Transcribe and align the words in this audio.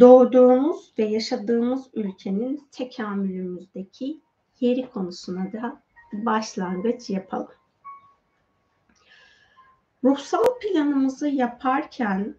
doğduğumuz 0.00 0.92
ve 0.98 1.04
yaşadığımız 1.04 1.86
ülkenin 1.94 2.68
tekamülümüzdeki 2.72 4.20
yeri 4.60 4.90
konusuna 4.90 5.52
da 5.52 5.82
başlangıç 6.12 7.10
yapalım. 7.10 7.48
Ruhsal 10.04 10.44
planımızı 10.60 11.28
yaparken 11.28 12.34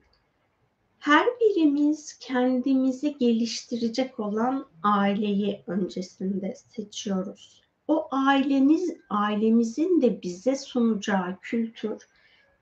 her 0.99 1.27
birimiz 1.27 2.19
kendimizi 2.19 3.17
geliştirecek 3.17 4.19
olan 4.19 4.65
aileyi 4.83 5.63
öncesinde 5.67 6.55
seçiyoruz. 6.55 7.63
O 7.87 8.07
aileniz, 8.11 8.95
ailemizin 9.09 10.01
de 10.01 10.21
bize 10.21 10.55
sunacağı 10.55 11.39
kültür 11.41 12.07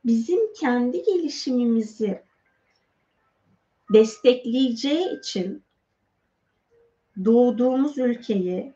bizim 0.05 0.53
kendi 0.53 1.03
gelişimimizi 1.03 2.23
destekleyeceği 3.93 5.19
için 5.19 5.63
doğduğumuz 7.25 7.97
ülkeyi 7.97 8.73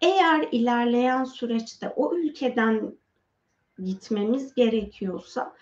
eğer 0.00 0.48
ilerleyen 0.52 1.24
süreçte 1.24 1.88
o 1.96 2.14
ülkeden 2.16 2.94
gitmemiz 3.84 4.54
gerekiyorsa 4.54 5.56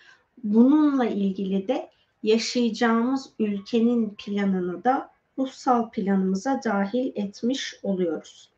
bununla 0.45 1.07
ilgili 1.07 1.69
de 1.69 1.91
yaşayacağımız 2.23 3.31
ülkenin 3.39 4.15
planını 4.19 4.85
da 4.85 5.13
ruhsal 5.39 5.91
planımıza 5.91 6.61
dahil 6.65 7.13
etmiş 7.15 7.75
oluyoruz. 7.83 8.53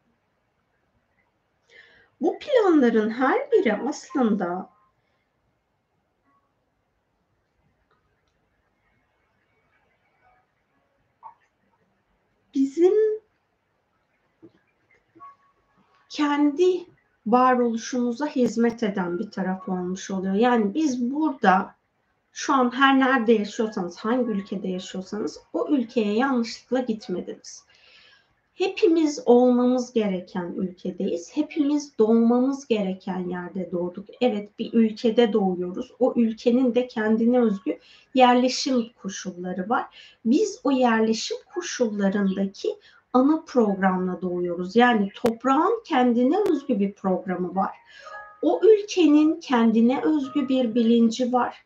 Bu 2.20 2.38
planların 2.38 3.10
her 3.10 3.50
biri 3.50 3.74
aslında 3.74 4.70
bizim 12.54 12.94
kendi 16.14 16.86
varoluşumuza 17.26 18.26
hizmet 18.26 18.82
eden 18.82 19.18
bir 19.18 19.30
taraf 19.30 19.68
olmuş 19.68 20.10
oluyor. 20.10 20.34
Yani 20.34 20.74
biz 20.74 21.10
burada 21.10 21.74
şu 22.32 22.54
an 22.54 22.76
her 22.76 22.98
nerede 23.00 23.32
yaşıyorsanız, 23.32 23.96
hangi 23.96 24.30
ülkede 24.30 24.68
yaşıyorsanız 24.68 25.40
o 25.52 25.68
ülkeye 25.70 26.14
yanlışlıkla 26.14 26.80
gitmediniz. 26.80 27.64
Hepimiz 28.54 29.22
olmamız 29.26 29.92
gereken 29.92 30.54
ülkedeyiz. 30.56 31.30
Hepimiz 31.36 31.98
doğmamız 31.98 32.66
gereken 32.66 33.28
yerde 33.28 33.70
doğduk. 33.72 34.06
Evet 34.20 34.58
bir 34.58 34.72
ülkede 34.72 35.32
doğuyoruz. 35.32 35.90
O 35.98 36.14
ülkenin 36.16 36.74
de 36.74 36.88
kendine 36.88 37.40
özgü 37.40 37.78
yerleşim 38.14 38.86
koşulları 39.02 39.68
var. 39.68 39.84
Biz 40.24 40.60
o 40.64 40.70
yerleşim 40.70 41.36
koşullarındaki 41.54 42.68
ana 43.14 43.44
programla 43.46 44.22
doğuyoruz. 44.22 44.76
Yani 44.76 45.08
toprağın 45.14 45.82
kendine 45.86 46.38
özgü 46.50 46.78
bir 46.78 46.92
programı 46.92 47.54
var. 47.54 47.76
O 48.42 48.60
ülkenin 48.64 49.40
kendine 49.40 50.02
özgü 50.02 50.48
bir 50.48 50.74
bilinci 50.74 51.32
var. 51.32 51.64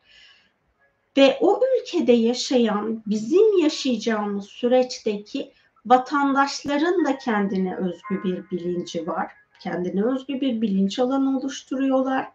Ve 1.16 1.38
o 1.40 1.60
ülkede 1.76 2.12
yaşayan, 2.12 3.02
bizim 3.06 3.58
yaşayacağımız 3.58 4.46
süreçteki 4.46 5.52
vatandaşların 5.86 7.04
da 7.04 7.18
kendine 7.18 7.76
özgü 7.76 8.24
bir 8.24 8.50
bilinci 8.50 9.06
var. 9.06 9.32
Kendine 9.60 10.04
özgü 10.04 10.40
bir 10.40 10.60
bilinç 10.60 10.98
alanı 10.98 11.38
oluşturuyorlar. 11.38 12.28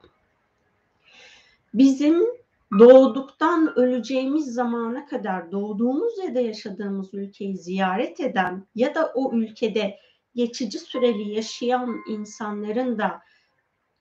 Bizim 1.73 2.42
doğduktan 2.79 3.79
öleceğimiz 3.79 4.53
zamana 4.53 5.05
kadar 5.05 5.51
doğduğumuz 5.51 6.13
ya 6.25 6.35
da 6.35 6.39
yaşadığımız 6.39 7.13
ülkeyi 7.13 7.57
ziyaret 7.57 8.19
eden 8.19 8.67
ya 8.75 8.95
da 8.95 9.11
o 9.15 9.33
ülkede 9.33 9.99
geçici 10.35 10.79
süreli 10.79 11.29
yaşayan 11.29 12.01
insanların 12.09 12.97
da 12.97 13.21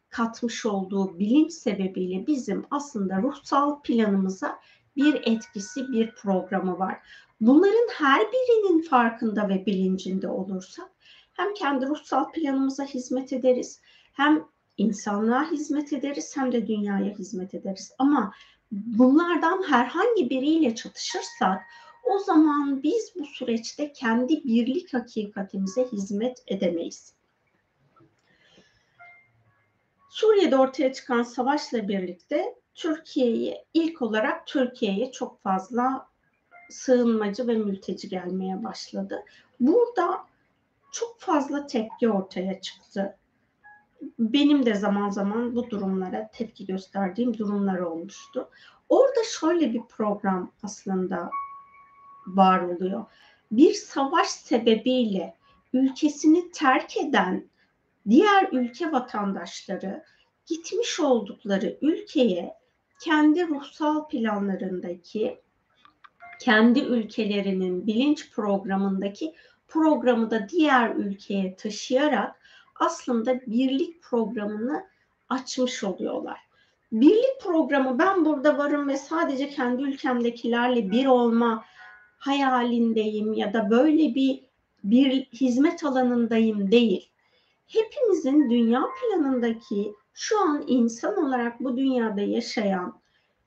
katmış 0.09 0.67
olduğu 0.67 1.19
bilinç 1.19 1.53
sebebiyle 1.53 2.27
bizim 2.27 2.67
aslında 2.71 3.23
ruhsal 3.23 3.83
planımıza 3.83 4.59
bir 4.97 5.15
etkisi, 5.15 5.89
bir 5.93 6.15
programı 6.15 6.79
var. 6.79 6.99
Bunların 7.41 7.89
her 7.93 8.21
birinin 8.21 8.83
farkında 8.83 9.49
ve 9.49 9.67
bilincinde 9.67 10.29
olursak 10.29 10.91
hem 11.33 11.55
kendi 11.55 11.87
ruhsal 11.87 12.33
planımıza 12.33 12.85
hizmet 12.85 13.33
ederiz, 13.33 13.81
hem 14.13 14.45
insanlığa 14.77 15.51
hizmet 15.51 15.93
ederiz 15.93 16.37
hem 16.37 16.53
de 16.53 16.67
dünyaya 16.67 17.15
hizmet 17.15 17.55
ederiz. 17.55 17.93
Ama 17.99 18.33
bunlardan 18.73 19.63
herhangi 19.63 20.31
biriyle 20.31 20.75
çatışırsak 20.75 21.63
o 22.05 22.19
zaman 22.19 22.83
biz 22.83 23.13
bu 23.19 23.27
süreçte 23.27 23.93
kendi 23.93 24.45
birlik 24.45 24.95
hakikatimize 24.95 25.85
hizmet 25.93 26.43
edemeyiz. 26.47 27.15
Suriye'de 30.11 30.57
ortaya 30.57 30.93
çıkan 30.93 31.23
savaşla 31.23 31.89
birlikte 31.89 32.55
Türkiye'yi 32.75 33.65
ilk 33.75 34.03
olarak 34.03 34.47
Türkiye'ye 34.47 35.13
çok 35.13 35.43
fazla 35.43 36.09
sığınmacı 36.71 37.47
ve 37.47 37.55
mülteci 37.55 38.09
gelmeye 38.09 38.65
başladı. 38.65 39.25
Burada 39.61 40.27
çok 40.93 41.21
fazla 41.21 41.67
tepki 41.67 42.11
ortaya 42.11 42.61
çıktı. 42.61 43.19
Benim 44.19 44.67
de 44.67 44.75
zaman 44.75 45.11
zaman 45.11 45.57
bu 45.57 45.71
durumlara 45.71 46.31
tepki 46.33 46.67
gösterdiğim 46.67 47.39
durumlar 47.39 47.79
olmuştu. 47.79 48.49
Orada 48.89 49.21
şöyle 49.41 49.73
bir 49.73 49.83
program 49.83 50.53
aslında 50.63 51.31
var 52.27 52.61
oluyor. 52.61 53.05
Bir 53.53 53.75
savaş 53.75 54.27
sebebiyle 54.27 55.37
ülkesini 55.73 56.51
terk 56.51 56.97
eden 56.97 57.49
diğer 58.09 58.49
ülke 58.53 58.93
vatandaşları 58.93 60.05
gitmiş 60.47 61.01
oldukları 61.01 61.79
ülkeye 61.81 62.55
kendi 63.01 63.49
ruhsal 63.49 64.09
planlarındaki 64.09 65.41
kendi 66.41 66.81
ülkelerinin 66.81 67.87
bilinç 67.87 68.31
programındaki 68.31 69.35
programı 69.69 70.31
da 70.31 70.49
diğer 70.49 70.91
ülkeye 70.91 71.57
taşıyarak 71.57 72.42
aslında 72.75 73.41
birlik 73.47 74.03
programını 74.03 74.85
açmış 75.29 75.85
oluyorlar. 75.85 76.39
Birlik 76.93 77.41
programı 77.43 77.99
ben 77.99 78.25
burada 78.25 78.59
varım 78.59 78.89
ve 78.89 78.97
sadece 78.97 79.49
kendi 79.49 79.83
ülkemdekilerle 79.83 80.91
bir 80.91 81.07
olma 81.07 81.65
hayalindeyim 82.19 83.33
ya 83.33 83.53
da 83.53 83.71
böyle 83.71 84.15
bir 84.15 84.45
bir 84.85 85.25
hizmet 85.25 85.85
alanındayım 85.85 86.71
değil. 86.71 87.09
Hepimizin 87.67 88.51
dünya 88.51 88.83
planındaki 89.01 89.95
şu 90.15 90.41
an 90.41 90.65
insan 90.67 91.17
olarak 91.17 91.61
bu 91.61 91.77
dünyada 91.77 92.21
yaşayan 92.21 93.03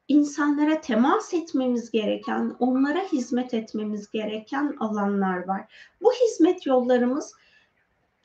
insanlara 0.08 0.82
temas 0.82 1.34
etmemiz 1.34 1.92
gereken, 1.92 2.56
onlara 2.60 3.00
hizmet 3.00 3.54
etmemiz 3.54 4.12
gereken 4.12 4.76
alanlar 4.80 5.48
var. 5.48 5.92
Bu 6.02 6.12
hizmet 6.14 6.66
yollarımız 6.66 7.34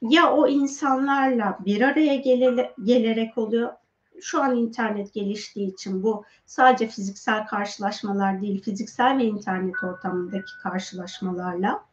ya 0.02 0.32
o 0.32 0.48
insanlarla 0.48 1.58
bir 1.66 1.80
araya 1.80 2.14
gelele, 2.14 2.74
gelerek 2.84 3.38
oluyor. 3.38 3.72
Şu 4.20 4.42
an 4.42 4.56
internet 4.56 5.14
geliştiği 5.14 5.72
için 5.72 6.02
bu 6.02 6.24
sadece 6.46 6.86
fiziksel 6.86 7.46
karşılaşmalar 7.46 8.42
değil, 8.42 8.62
fiziksel 8.62 9.18
ve 9.18 9.24
internet 9.24 9.84
ortamındaki 9.84 10.52
karşılaşmalarla 10.62 11.84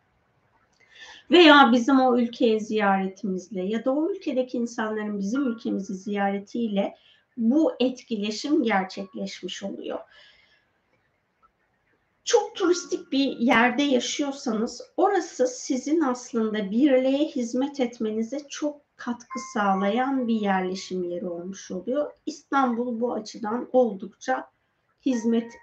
veya 1.31 1.71
bizim 1.71 1.99
o 1.99 2.17
ülkeye 2.17 2.59
ziyaretimizle 2.59 3.63
ya 3.63 3.85
da 3.85 3.91
o 3.91 4.11
ülkedeki 4.11 4.57
insanların 4.57 5.19
bizim 5.19 5.47
ülkemizi 5.47 5.95
ziyaretiyle 5.95 6.95
bu 7.37 7.73
etkileşim 7.79 8.63
gerçekleşmiş 8.63 9.63
oluyor. 9.63 9.99
Çok 12.27 12.55
turistik 12.55 13.11
bir 13.11 13.37
yerde 13.37 13.83
yaşıyorsanız 13.83 14.81
orası 14.97 15.47
sizin 15.47 16.01
aslında 16.01 16.71
birliğe 16.71 17.27
hizmet 17.27 17.79
etmenize 17.79 18.39
çok 18.49 18.81
katkı 18.95 19.39
sağlayan 19.53 20.27
bir 20.27 20.35
yerleşim 20.35 21.03
yeri 21.03 21.27
olmuş 21.27 21.71
oluyor. 21.71 22.11
İstanbul 22.25 23.01
bu 23.01 23.13
açıdan 23.13 23.69
oldukça 23.71 24.49
hizmet 25.05 25.53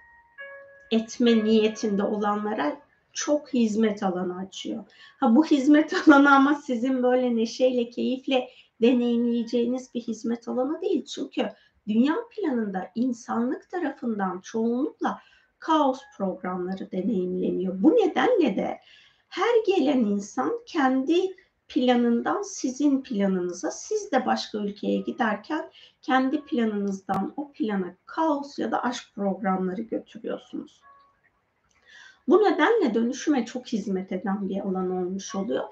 etme 0.90 1.44
niyetinde 1.44 2.02
olanlara 2.02 2.81
çok 3.12 3.55
hizmet 3.55 4.02
alanı 4.02 4.38
açıyor. 4.38 4.84
Ha 5.20 5.37
bu 5.37 5.44
hizmet 5.44 5.94
alanı 6.08 6.34
ama 6.34 6.55
sizin 6.55 7.02
böyle 7.02 7.37
neşeyle, 7.37 7.90
keyifle 7.90 8.49
deneyimleyeceğiniz 8.82 9.94
bir 9.94 10.00
hizmet 10.00 10.49
alanı 10.49 10.82
değil. 10.82 11.05
Çünkü 11.05 11.49
dünya 11.88 12.14
planında 12.37 12.90
insanlık 12.94 13.70
tarafından 13.70 14.40
çoğunlukla 14.40 15.20
kaos 15.64 16.00
programları 16.16 16.93
deneyimleniyor. 16.93 17.82
Bu 17.82 17.90
nedenle 17.90 18.56
de 18.56 18.81
her 19.28 19.64
gelen 19.66 19.99
insan 19.99 20.52
kendi 20.66 21.37
planından 21.69 22.43
sizin 22.43 23.02
planınıza, 23.02 23.70
siz 23.70 24.12
de 24.12 24.26
başka 24.26 24.58
ülkeye 24.58 25.00
giderken 25.00 25.70
kendi 26.02 26.44
planınızdan 26.44 27.34
o 27.37 27.52
plana 27.52 27.96
kaos 28.06 28.58
ya 28.58 28.70
da 28.70 28.82
aşk 28.82 29.05
programları 29.14 29.82
götürüyorsunuz. 29.82 30.81
Bu 32.28 32.43
nedenle 32.43 32.94
dönüşüme 32.94 33.46
çok 33.46 33.67
hizmet 33.67 34.12
eden 34.12 34.49
bir 34.49 34.60
alan 34.60 34.90
olmuş 34.90 35.34
oluyor. 35.34 35.64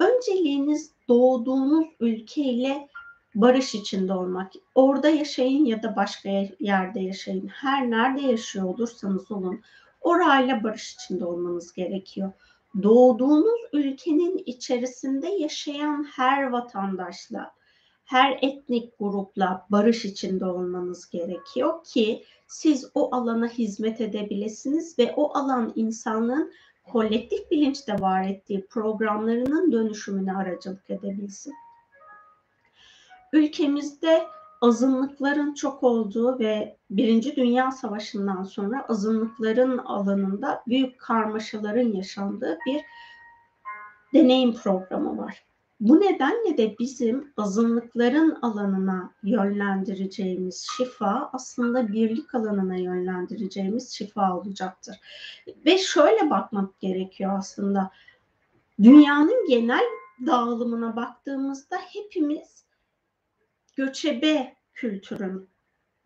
Önceliğiniz 0.00 0.92
doğduğunuz 1.08 1.86
ülkeyle 2.00 2.88
barış 3.34 3.74
içinde 3.74 4.12
olmak. 4.12 4.52
Orada 4.74 5.08
yaşayın 5.08 5.64
ya 5.64 5.82
da 5.82 5.96
başka 5.96 6.28
yerde 6.60 7.00
yaşayın. 7.00 7.48
Her 7.48 7.90
nerede 7.90 8.20
yaşıyor 8.20 8.64
olursanız 8.64 9.30
olun 9.30 9.60
orayla 10.00 10.64
barış 10.64 10.94
içinde 10.94 11.24
olmanız 11.24 11.72
gerekiyor. 11.72 12.32
Doğduğunuz 12.82 13.60
ülkenin 13.72 14.42
içerisinde 14.46 15.28
yaşayan 15.28 16.06
her 16.16 16.50
vatandaşla, 16.50 17.50
her 18.04 18.38
etnik 18.42 18.98
grupla 18.98 19.66
barış 19.70 20.04
içinde 20.04 20.44
olmanız 20.44 21.10
gerekiyor 21.10 21.84
ki 21.84 22.24
siz 22.46 22.90
o 22.94 23.14
alana 23.14 23.48
hizmet 23.48 24.00
edebilirsiniz 24.00 24.98
ve 24.98 25.12
o 25.16 25.38
alan 25.38 25.72
insanlığın 25.74 26.52
kolektif 26.84 27.50
bilinçte 27.50 28.00
var 28.00 28.24
ettiği 28.24 28.66
programlarının 28.66 29.72
dönüşümüne 29.72 30.32
aracılık 30.32 30.90
edebilsin. 30.90 31.54
Ülkemizde 33.32 34.26
azınlıkların 34.60 35.54
çok 35.54 35.82
olduğu 35.82 36.38
ve 36.38 36.76
Birinci 36.90 37.36
Dünya 37.36 37.70
Savaşı'ndan 37.70 38.42
sonra 38.42 38.84
azınlıkların 38.88 39.78
alanında 39.78 40.62
büyük 40.68 40.98
karmaşaların 40.98 41.92
yaşandığı 41.92 42.58
bir 42.66 42.80
deneyim 44.14 44.54
programı 44.54 45.18
var. 45.18 45.44
Bu 45.80 46.00
nedenle 46.00 46.58
de 46.58 46.78
bizim 46.78 47.32
azınlıkların 47.36 48.38
alanına 48.42 49.10
yönlendireceğimiz 49.22 50.66
şifa 50.76 51.30
aslında 51.32 51.92
birlik 51.92 52.34
alanına 52.34 52.76
yönlendireceğimiz 52.76 53.90
şifa 53.90 54.36
olacaktır. 54.36 55.00
Ve 55.66 55.78
şöyle 55.78 56.30
bakmak 56.30 56.80
gerekiyor 56.80 57.38
aslında. 57.38 57.90
Dünyanın 58.82 59.48
genel 59.48 59.84
dağılımına 60.26 60.96
baktığımızda 60.96 61.76
hepimiz 61.76 62.64
göçebe 63.76 64.56
kültürün 64.74 65.48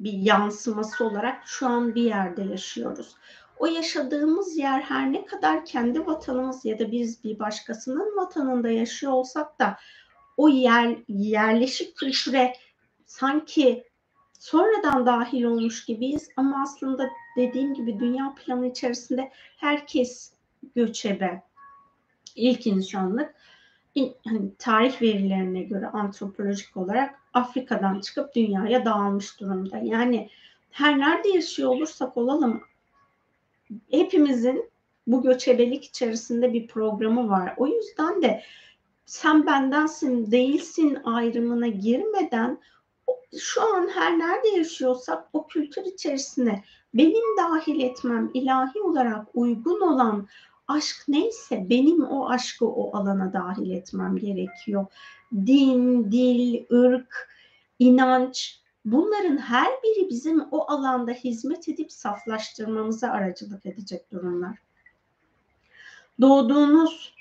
bir 0.00 0.12
yansıması 0.12 1.04
olarak 1.04 1.42
şu 1.46 1.66
an 1.66 1.94
bir 1.94 2.02
yerde 2.02 2.42
yaşıyoruz. 2.42 3.16
O 3.58 3.66
yaşadığımız 3.66 4.56
yer 4.56 4.80
her 4.80 5.12
ne 5.12 5.24
kadar 5.24 5.64
kendi 5.64 6.06
vatanımız 6.06 6.64
ya 6.64 6.78
da 6.78 6.92
biz 6.92 7.24
bir 7.24 7.38
başkasının 7.38 8.16
vatanında 8.16 8.70
yaşıyor 8.70 9.12
olsak 9.12 9.58
da 9.58 9.76
o 10.36 10.48
yer 10.48 10.96
yerleşik 11.08 11.96
kültüre 11.96 12.52
sanki 13.06 13.84
sonradan 14.38 15.06
dahil 15.06 15.44
olmuş 15.44 15.84
gibiyiz 15.84 16.28
ama 16.36 16.62
aslında 16.62 17.08
dediğim 17.36 17.74
gibi 17.74 18.00
dünya 18.00 18.34
planı 18.34 18.66
içerisinde 18.66 19.32
herkes 19.56 20.32
göçebe. 20.74 21.42
İlk 22.36 22.66
insanlık 22.66 23.34
hani 24.24 24.54
tarih 24.58 25.02
verilerine 25.02 25.62
göre 25.62 25.86
antropolojik 25.86 26.76
olarak 26.76 27.14
Afrika'dan 27.34 28.00
çıkıp 28.00 28.34
dünyaya 28.34 28.84
dağılmış 28.84 29.40
durumda. 29.40 29.78
Yani 29.78 30.30
her 30.70 30.98
nerede 30.98 31.28
yaşıyor 31.28 31.70
olursak 31.70 32.16
olalım 32.16 32.62
hepimizin 33.90 34.70
bu 35.06 35.22
göçebelik 35.22 35.84
içerisinde 35.84 36.52
bir 36.52 36.66
programı 36.66 37.28
var. 37.28 37.54
O 37.56 37.66
yüzden 37.66 38.22
de 38.22 38.42
sen 39.06 39.46
bendensin 39.46 40.30
değilsin 40.30 40.98
ayrımına 41.04 41.66
girmeden 41.66 42.58
şu 43.38 43.62
an 43.62 43.88
her 43.94 44.18
nerede 44.18 44.48
yaşıyorsak 44.48 45.28
o 45.32 45.46
kültür 45.46 45.82
içerisine 45.82 46.64
benim 46.94 47.36
dahil 47.38 47.80
etmem 47.80 48.30
ilahi 48.34 48.80
olarak 48.80 49.26
uygun 49.34 49.80
olan 49.80 50.28
aşk 50.68 51.04
neyse 51.08 51.66
benim 51.70 52.04
o 52.04 52.28
aşkı 52.28 52.66
o 52.66 52.96
alana 52.96 53.32
dahil 53.32 53.70
etmem 53.70 54.16
gerekiyor. 54.16 54.86
Din, 55.32 56.12
dil, 56.12 56.64
ırk, 56.72 57.28
inanç 57.78 58.60
bunların 58.84 59.36
her 59.36 59.68
biri 59.82 60.10
bizim 60.10 60.40
o 60.50 60.70
alanda 60.72 61.12
hizmet 61.12 61.68
edip 61.68 61.92
saflaştırmamıza 61.92 63.08
aracılık 63.08 63.66
edecek 63.66 64.12
durumlar. 64.12 64.58
Doğduğunuz 66.20 67.14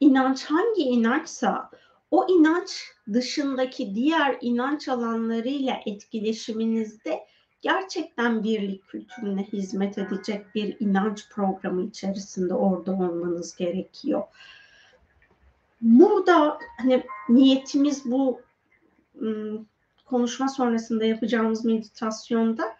inanç 0.00 0.44
hangi 0.44 0.82
inançsa 0.82 1.70
o 2.10 2.26
inanç 2.28 2.84
dışındaki 3.12 3.94
diğer 3.94 4.38
inanç 4.40 4.88
alanlarıyla 4.88 5.80
etkileşiminizde 5.86 7.20
gerçekten 7.62 8.44
birlik 8.44 8.88
kültürüne 8.88 9.44
hizmet 9.44 9.98
edecek 9.98 10.54
bir 10.54 10.76
inanç 10.80 11.28
programı 11.28 11.82
içerisinde 11.82 12.54
orada 12.54 12.92
olmanız 12.92 13.56
gerekiyor. 13.56 14.22
Burada 15.80 16.58
hani 16.78 17.02
niyetimiz 17.28 18.04
bu 18.04 18.40
konuşma 20.04 20.48
sonrasında 20.48 21.04
yapacağımız 21.04 21.64
meditasyonda 21.64 22.76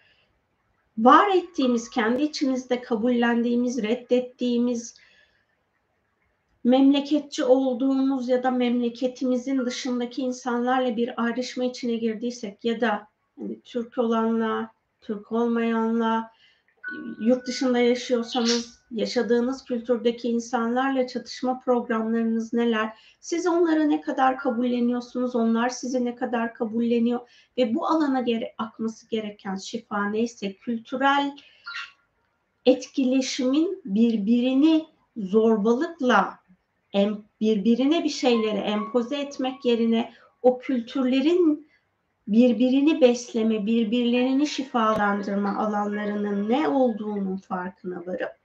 var 0.98 1.36
ettiğimiz, 1.36 1.90
kendi 1.90 2.22
içimizde 2.22 2.82
kabullendiğimiz, 2.82 3.82
reddettiğimiz, 3.82 4.94
memleketçi 6.64 7.44
olduğumuz 7.44 8.28
ya 8.28 8.42
da 8.42 8.50
memleketimizin 8.50 9.66
dışındaki 9.66 10.22
insanlarla 10.22 10.96
bir 10.96 11.24
ayrışma 11.24 11.64
içine 11.64 11.96
girdiysek 11.96 12.64
ya 12.64 12.80
da 12.80 13.11
hani 13.42 13.60
Türk 13.60 13.98
olanla, 13.98 14.72
Türk 15.00 15.32
olmayanla, 15.32 16.30
yurt 17.20 17.46
dışında 17.46 17.78
yaşıyorsanız 17.78 18.82
yaşadığınız 18.90 19.64
kültürdeki 19.64 20.28
insanlarla 20.28 21.06
çatışma 21.06 21.60
programlarınız 21.60 22.52
neler? 22.52 22.98
Siz 23.20 23.46
onları 23.46 23.88
ne 23.88 24.00
kadar 24.00 24.38
kabulleniyorsunuz? 24.38 25.36
Onlar 25.36 25.68
sizi 25.68 26.04
ne 26.04 26.14
kadar 26.14 26.54
kabulleniyor? 26.54 27.20
Ve 27.58 27.74
bu 27.74 27.86
alana 27.86 28.20
gere 28.20 28.54
akması 28.58 29.08
gereken 29.08 29.56
şifa 29.56 30.04
neyse 30.04 30.56
kültürel 30.56 31.36
etkileşimin 32.66 33.82
birbirini 33.84 34.86
zorbalıkla 35.16 36.38
birbirine 37.40 38.04
bir 38.04 38.08
şeyleri 38.08 38.58
empoze 38.58 39.16
etmek 39.16 39.64
yerine 39.64 40.12
o 40.42 40.58
kültürlerin 40.58 41.71
birbirini 42.32 43.00
besleme, 43.00 43.66
birbirlerini 43.66 44.46
şifalandırma 44.46 45.58
alanlarının 45.58 46.48
ne 46.48 46.68
olduğunun 46.68 47.36
farkına 47.36 48.06
varıp 48.06 48.42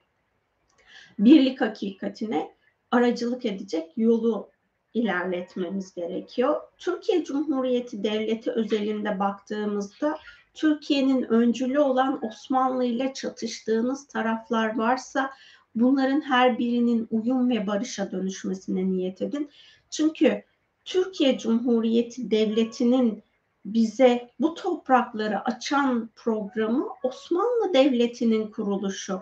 birlik 1.20 1.62
hakikatine 1.62 2.51
aracılık 2.91 3.46
edecek 3.46 3.91
yolu 3.98 4.50
ilerletmemiz 4.94 5.94
gerekiyor. 5.94 6.62
Türkiye 6.77 7.24
Cumhuriyeti 7.24 8.03
Devleti 8.03 8.51
özelinde 8.51 9.20
baktığımızda 9.20 10.17
Türkiye'nin 10.53 11.24
öncülü 11.24 11.79
olan 11.79 12.25
Osmanlı 12.25 12.86
ile 12.86 13.13
çatıştığınız 13.13 14.08
taraflar 14.08 14.77
varsa 14.77 15.32
bunların 15.75 16.22
her 16.22 16.58
birinin 16.58 17.08
uyum 17.12 17.50
ve 17.50 17.67
barışa 17.67 18.12
dönüşmesine 18.12 18.88
niyet 18.88 19.22
edin. 19.22 19.50
Çünkü 19.89 20.44
Türkiye 20.86 21.38
Cumhuriyeti 21.38 22.32
Devleti'nin 22.32 23.24
bize 23.74 24.29
bu 24.39 24.53
toprakları 24.53 25.43
açan 25.43 26.09
programı 26.15 26.88
Osmanlı 27.03 27.74
Devleti'nin 27.74 28.51
kuruluşu. 28.51 29.21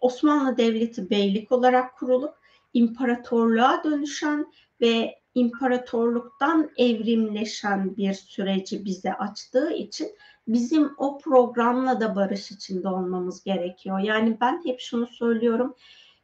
Osmanlı 0.00 0.56
Devleti 0.56 1.10
beylik 1.10 1.52
olarak 1.52 1.98
kurulup 1.98 2.34
imparatorluğa 2.74 3.84
dönüşen 3.84 4.52
ve 4.80 5.18
imparatorluktan 5.34 6.70
evrimleşen 6.76 7.96
bir 7.96 8.14
süreci 8.14 8.84
bize 8.84 9.14
açtığı 9.14 9.72
için 9.72 10.16
bizim 10.48 10.90
o 10.98 11.18
programla 11.18 12.00
da 12.00 12.16
barış 12.16 12.50
içinde 12.50 12.88
olmamız 12.88 13.44
gerekiyor. 13.44 13.98
Yani 13.98 14.36
ben 14.40 14.62
hep 14.64 14.80
şunu 14.80 15.06
söylüyorum. 15.06 15.74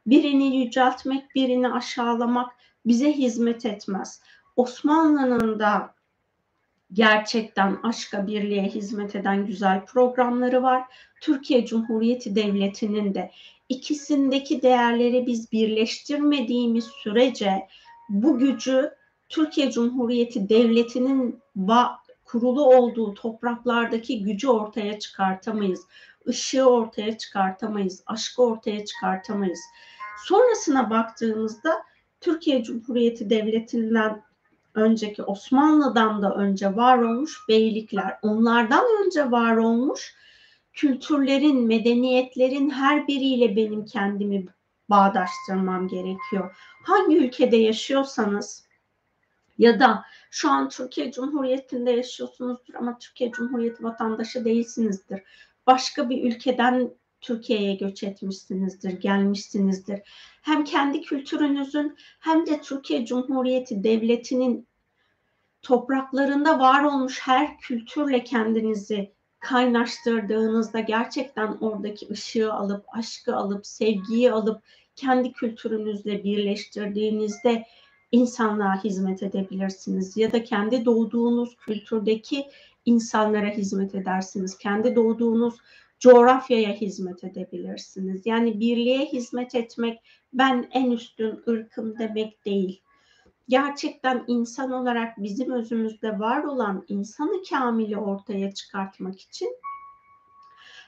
Birini 0.06 0.56
yüceltmek, 0.56 1.34
birini 1.34 1.72
aşağılamak 1.72 2.52
bize 2.86 3.12
hizmet 3.12 3.66
etmez. 3.66 4.22
Osmanlı'nın 4.56 5.58
da 5.58 5.94
gerçekten 6.92 7.78
aşka 7.82 8.26
birliğe 8.26 8.62
hizmet 8.62 9.16
eden 9.16 9.46
güzel 9.46 9.84
programları 9.84 10.62
var. 10.62 10.84
Türkiye 11.20 11.66
Cumhuriyeti 11.66 12.34
Devleti'nin 12.34 13.14
de 13.14 13.30
ikisindeki 13.68 14.62
değerleri 14.62 15.26
biz 15.26 15.52
birleştirmediğimiz 15.52 16.84
sürece 16.84 17.68
bu 18.08 18.38
gücü 18.38 18.90
Türkiye 19.28 19.70
Cumhuriyeti 19.70 20.48
Devleti'nin 20.48 21.40
kurulu 22.24 22.64
olduğu 22.76 23.14
topraklardaki 23.14 24.22
gücü 24.22 24.48
ortaya 24.48 24.98
çıkartamayız. 24.98 25.86
Işığı 26.26 26.70
ortaya 26.70 27.18
çıkartamayız, 27.18 28.02
aşkı 28.06 28.42
ortaya 28.42 28.84
çıkartamayız. 28.84 29.60
Sonrasına 30.24 30.90
baktığımızda 30.90 31.82
Türkiye 32.20 32.62
Cumhuriyeti 32.62 33.30
Devleti'nden 33.30 34.22
önceki 34.74 35.22
Osmanlı'dan 35.22 36.22
da 36.22 36.34
önce 36.34 36.76
var 36.76 36.98
olmuş 36.98 37.38
beylikler, 37.48 38.18
onlardan 38.22 38.84
önce 39.04 39.30
var 39.30 39.56
olmuş 39.56 40.14
kültürlerin, 40.72 41.66
medeniyetlerin 41.66 42.70
her 42.70 43.06
biriyle 43.06 43.56
benim 43.56 43.84
kendimi 43.84 44.46
bağdaştırmam 44.90 45.88
gerekiyor. 45.88 46.56
Hangi 46.84 47.18
ülkede 47.18 47.56
yaşıyorsanız 47.56 48.64
ya 49.58 49.80
da 49.80 50.04
şu 50.30 50.50
an 50.50 50.68
Türkiye 50.68 51.12
Cumhuriyeti'nde 51.12 51.90
yaşıyorsunuzdur 51.90 52.74
ama 52.74 52.98
Türkiye 52.98 53.32
Cumhuriyeti 53.32 53.84
vatandaşı 53.84 54.44
değilsinizdir. 54.44 55.22
Başka 55.66 56.10
bir 56.10 56.24
ülkeden 56.24 56.90
Türkiye'ye 57.20 57.74
göç 57.74 58.02
etmişsinizdir, 58.02 59.00
gelmişsinizdir. 59.00 60.00
Hem 60.42 60.64
kendi 60.64 61.00
kültürünüzün 61.00 61.96
hem 62.20 62.46
de 62.46 62.60
Türkiye 62.60 63.06
Cumhuriyeti 63.06 63.84
Devleti'nin 63.84 64.68
topraklarında 65.62 66.58
var 66.58 66.84
olmuş 66.84 67.20
her 67.22 67.58
kültürle 67.58 68.24
kendinizi 68.24 69.12
kaynaştırdığınızda 69.40 70.80
gerçekten 70.80 71.56
oradaki 71.60 72.08
ışığı 72.10 72.52
alıp, 72.52 72.84
aşkı 72.88 73.36
alıp, 73.36 73.66
sevgiyi 73.66 74.32
alıp 74.32 74.62
kendi 74.96 75.32
kültürünüzle 75.32 76.24
birleştirdiğinizde 76.24 77.66
insanlığa 78.12 78.84
hizmet 78.84 79.22
edebilirsiniz 79.22 80.16
ya 80.16 80.32
da 80.32 80.44
kendi 80.44 80.84
doğduğunuz 80.84 81.56
kültürdeki 81.56 82.46
insanlara 82.84 83.48
hizmet 83.48 83.94
edersiniz. 83.94 84.58
Kendi 84.58 84.94
doğduğunuz 84.94 85.54
coğrafyaya 86.00 86.72
hizmet 86.72 87.24
edebilirsiniz. 87.24 88.26
Yani 88.26 88.60
birliğe 88.60 89.06
hizmet 89.06 89.54
etmek 89.54 89.98
ben 90.32 90.68
en 90.72 90.90
üstün 90.90 91.42
ırkım 91.48 91.98
demek 91.98 92.44
değil. 92.44 92.82
Gerçekten 93.48 94.24
insan 94.26 94.72
olarak 94.72 95.18
bizim 95.18 95.52
özümüzde 95.52 96.18
var 96.18 96.44
olan 96.44 96.84
insanı 96.88 97.42
kamili 97.50 97.96
ortaya 97.98 98.52
çıkartmak 98.52 99.20
için 99.20 99.56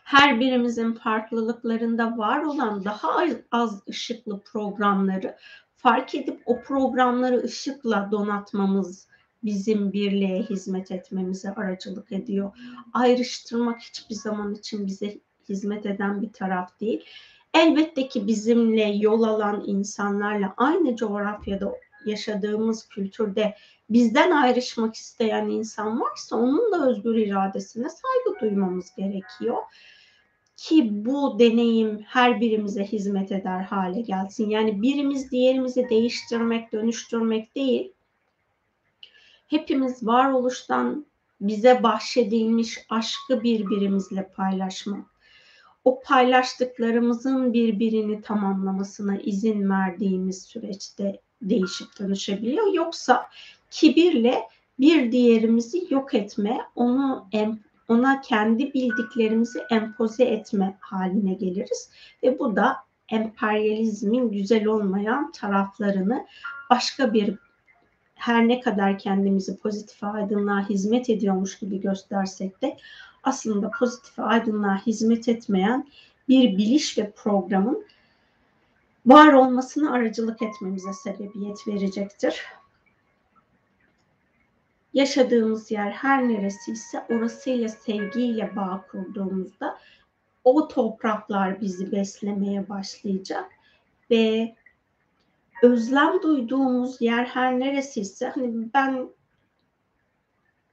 her 0.05 0.41
birimizin 0.41 0.93
farklılıklarında 0.93 2.19
var 2.19 2.43
olan 2.43 2.85
daha 2.85 3.11
az 3.51 3.83
ışıklı 3.89 4.41
programları 4.41 5.37
fark 5.77 6.15
edip 6.15 6.43
o 6.47 6.63
programları 6.63 7.43
ışıkla 7.43 8.09
donatmamız 8.13 9.09
bizim 9.45 9.93
birliğe 9.93 10.43
hizmet 10.43 10.91
etmemize 10.91 11.55
aracılık 11.55 12.13
ediyor. 12.13 12.53
Ayrıştırmak 12.93 13.81
hiçbir 13.81 14.15
zaman 14.15 14.55
için 14.55 14.87
bize 14.87 15.19
hizmet 15.49 15.87
eden 15.87 16.23
bir 16.23 16.33
taraf 16.33 16.81
değil. 16.81 17.05
Elbette 17.55 18.09
ki 18.09 18.27
bizimle 18.27 18.85
yol 18.85 19.23
alan 19.23 19.65
insanlarla 19.67 20.55
aynı 20.57 20.97
coğrafyada 20.97 21.73
yaşadığımız 22.07 22.89
kültürde 22.89 23.55
bizden 23.91 24.31
ayrışmak 24.31 24.95
isteyen 24.95 25.49
insan 25.49 26.01
varsa 26.01 26.37
onun 26.37 26.73
da 26.73 26.89
özgür 26.91 27.15
iradesine 27.15 27.89
saygı 27.89 28.41
duymamız 28.41 28.95
gerekiyor 28.97 29.57
ki 30.57 30.89
bu 30.91 31.39
deneyim 31.39 32.03
her 32.07 32.41
birimize 32.41 32.85
hizmet 32.85 33.33
eder 33.33 33.63
hale 33.63 34.01
gelsin. 34.01 34.51
Yani 34.51 34.83
birimiz 34.83 35.31
diğerimizi 35.31 35.89
değiştirmek, 35.89 36.73
dönüştürmek 36.73 37.57
değil. 37.57 37.93
Hepimiz 39.53 40.07
varoluştan 40.07 41.07
bize 41.41 41.83
bahşedilmiş 41.83 42.79
aşkı 42.89 43.43
birbirimizle 43.43 44.29
paylaşmak. 44.37 45.07
O 45.85 46.01
paylaştıklarımızın 46.01 47.53
birbirini 47.53 48.23
tamamlamasına 48.23 49.17
izin 49.17 49.71
verdiğimiz 49.71 50.43
süreçte 50.43 51.21
değişip 51.43 51.99
dönüşebiliyor. 51.99 52.73
Yoksa 52.73 53.27
kibirle 53.71 54.43
bir 54.79 55.13
diğerimizi 55.13 55.87
yok 55.91 56.15
etme, 56.15 56.59
onu 56.75 57.29
ona 57.89 58.21
kendi 58.21 58.75
bildiklerimizi 58.75 59.61
empoze 59.71 60.25
etme 60.25 60.79
haline 60.81 61.35
geliriz. 61.35 61.91
Ve 62.23 62.39
bu 62.39 62.57
da 62.57 62.77
emperyalizmin 63.09 64.31
güzel 64.31 64.67
olmayan 64.67 65.33
taraflarını 65.33 66.27
başka 66.71 67.15
bir 67.15 67.39
her 68.23 68.49
ne 68.49 68.61
kadar 68.61 68.99
kendimizi 68.99 69.57
pozitif 69.57 70.05
aydınlığa 70.05 70.69
hizmet 70.69 71.11
ediyormuş 71.11 71.59
gibi 71.59 71.81
göstersek 71.81 72.63
de 72.63 72.77
aslında 73.23 73.71
pozitif 73.79 74.19
aydınlığa 74.19 74.87
hizmet 74.87 75.29
etmeyen 75.29 75.89
bir 76.29 76.57
biliş 76.57 76.99
ve 76.99 77.11
programın 77.11 77.85
var 79.07 79.33
olmasını 79.33 79.93
aracılık 79.93 80.43
etmemize 80.43 80.93
sebebiyet 80.93 81.69
verecektir. 81.69 82.43
Yaşadığımız 84.95 85.71
yer 85.71 85.91
her 85.91 86.29
neresiyse 86.29 87.07
orasıyla 87.11 87.69
sevgiyle 87.69 88.57
bağ 88.57 88.85
kurduğumuzda 88.91 89.79
o 90.45 90.69
topraklar 90.69 91.61
bizi 91.61 91.93
beslemeye 91.93 92.69
başlayacak 92.69 93.51
ve 94.11 94.55
özlem 95.63 96.23
duyduğumuz 96.23 97.01
yer 97.01 97.25
her 97.25 97.61
neresiyse 97.61 98.29
hani 98.29 98.69
ben 98.75 99.09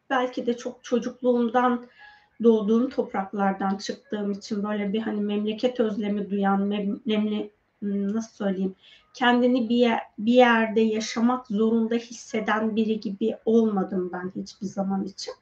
belki 0.09 0.45
de 0.45 0.57
çok 0.57 0.83
çocukluğumdan 0.83 1.85
doğduğum 2.43 2.89
topraklardan 2.89 3.77
çıktığım 3.77 4.31
için 4.31 4.63
böyle 4.63 4.93
bir 4.93 4.99
hani 4.99 5.21
memleket 5.21 5.79
özlemi 5.79 6.29
duyan 6.29 6.61
memle, 7.05 7.49
nasıl 7.81 8.31
söyleyeyim 8.45 8.75
kendini 9.13 9.69
bir, 9.69 9.75
yer, 9.75 9.99
bir 10.19 10.33
yerde 10.33 10.81
yaşamak 10.81 11.47
zorunda 11.47 11.95
hisseden 11.95 12.75
biri 12.75 12.99
gibi 12.99 13.37
olmadım 13.45 14.09
ben 14.13 14.31
hiçbir 14.41 14.67
zaman 14.67 15.03
için. 15.03 15.33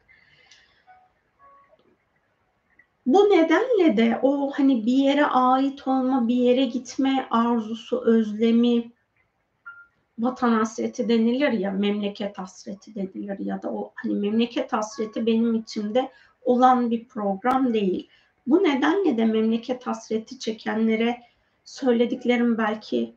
Bu 3.05 3.19
nedenle 3.19 3.97
de 3.97 4.19
o 4.21 4.51
hani 4.51 4.85
bir 4.85 4.97
yere 4.97 5.25
ait 5.25 5.87
olma, 5.87 6.27
bir 6.27 6.35
yere 6.35 6.65
gitme 6.65 7.27
arzusu, 7.31 8.01
özlemi, 8.05 8.91
vatan 10.19 10.51
hasreti 10.51 11.09
denilir 11.09 11.51
ya, 11.51 11.71
memleket 11.71 12.37
hasreti 12.37 12.95
denilir 12.95 13.39
ya 13.39 13.61
da 13.61 13.71
o 13.71 13.91
hani 13.95 14.13
memleket 14.13 14.73
hasreti 14.73 15.25
benim 15.25 15.55
içimde 15.55 16.11
olan 16.41 16.91
bir 16.91 17.07
program 17.07 17.73
değil. 17.73 18.09
Bu 18.47 18.63
nedenle 18.63 19.17
de 19.17 19.25
memleket 19.25 19.87
hasreti 19.87 20.39
çekenlere 20.39 21.21
söylediklerim 21.65 22.57
belki 22.57 23.13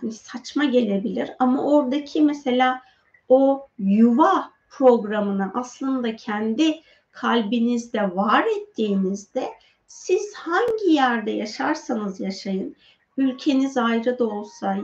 hani 0.00 0.12
saçma 0.12 0.64
gelebilir 0.64 1.30
ama 1.38 1.64
oradaki 1.64 2.22
mesela 2.22 2.82
o 3.28 3.68
yuva 3.78 4.50
programını 4.70 5.50
aslında 5.54 6.16
kendi 6.16 6.80
kalbinizde 7.12 8.16
var 8.16 8.44
ettiğinizde 8.60 9.50
siz 9.86 10.34
hangi 10.34 10.90
yerde 10.90 11.30
yaşarsanız 11.30 12.20
yaşayın, 12.20 12.76
ülkeniz 13.16 13.76
ayrı 13.76 14.18
da 14.18 14.26
olsa, 14.26 14.76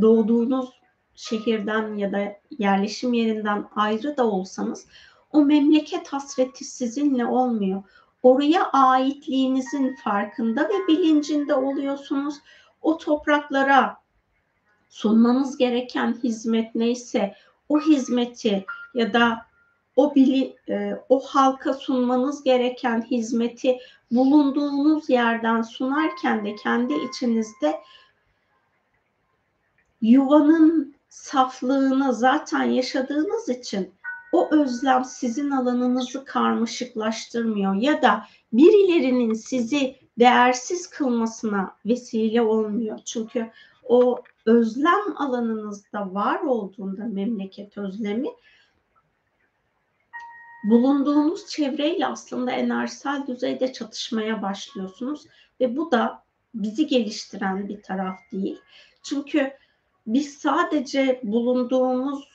doğduğunuz 0.00 0.70
şehirden 1.14 1.96
ya 1.96 2.12
da 2.12 2.36
yerleşim 2.58 3.12
yerinden 3.12 3.68
ayrı 3.76 4.16
da 4.16 4.26
olsanız 4.26 4.86
o 5.32 5.44
memleket 5.44 6.08
hasreti 6.08 6.64
sizinle 6.64 7.26
olmuyor. 7.26 7.82
Oraya 8.22 8.70
aitliğinizin 8.72 9.96
farkında 10.04 10.68
ve 10.68 10.88
bilincinde 10.88 11.54
oluyorsunuz 11.54 12.34
o 12.82 12.98
topraklara 12.98 13.96
sunmanız 14.88 15.56
gereken 15.56 16.18
hizmet 16.22 16.74
neyse 16.74 17.34
o 17.68 17.80
hizmeti 17.80 18.66
ya 18.94 19.12
da 19.12 19.46
o 19.96 20.14
bili, 20.14 20.56
e, 20.68 20.92
o 21.08 21.20
halka 21.20 21.74
sunmanız 21.74 22.42
gereken 22.42 23.02
hizmeti 23.02 23.78
bulunduğunuz 24.10 25.10
yerden 25.10 25.62
sunarken 25.62 26.44
de 26.44 26.54
kendi 26.54 26.94
içinizde 26.94 27.80
yuvanın 30.02 30.94
saflığını 31.08 32.14
zaten 32.14 32.62
yaşadığınız 32.62 33.48
için 33.48 33.94
o 34.32 34.48
özlem 34.54 35.04
sizin 35.04 35.50
alanınızı 35.50 36.24
karmaşıklaştırmıyor 36.24 37.74
ya 37.74 38.02
da 38.02 38.24
birilerinin 38.52 39.32
sizi 39.32 39.96
değersiz 40.18 40.90
kılmasına 40.90 41.76
vesile 41.86 42.42
olmuyor. 42.42 42.98
Çünkü 43.04 43.50
o 43.82 44.22
özlem 44.46 45.16
alanınızda 45.16 46.14
var 46.14 46.40
olduğunda 46.40 47.04
memleket 47.04 47.78
özlemi 47.78 48.28
bulunduğunuz 50.64 51.46
çevreyle 51.46 52.06
aslında 52.06 52.50
enerjisel 52.50 53.26
düzeyde 53.26 53.72
çatışmaya 53.72 54.42
başlıyorsunuz 54.42 55.26
ve 55.60 55.76
bu 55.76 55.90
da 55.90 56.24
bizi 56.54 56.86
geliştiren 56.86 57.68
bir 57.68 57.82
taraf 57.82 58.18
değil. 58.32 58.60
Çünkü 59.02 59.52
biz 60.06 60.38
sadece 60.38 61.20
bulunduğumuz 61.22 62.28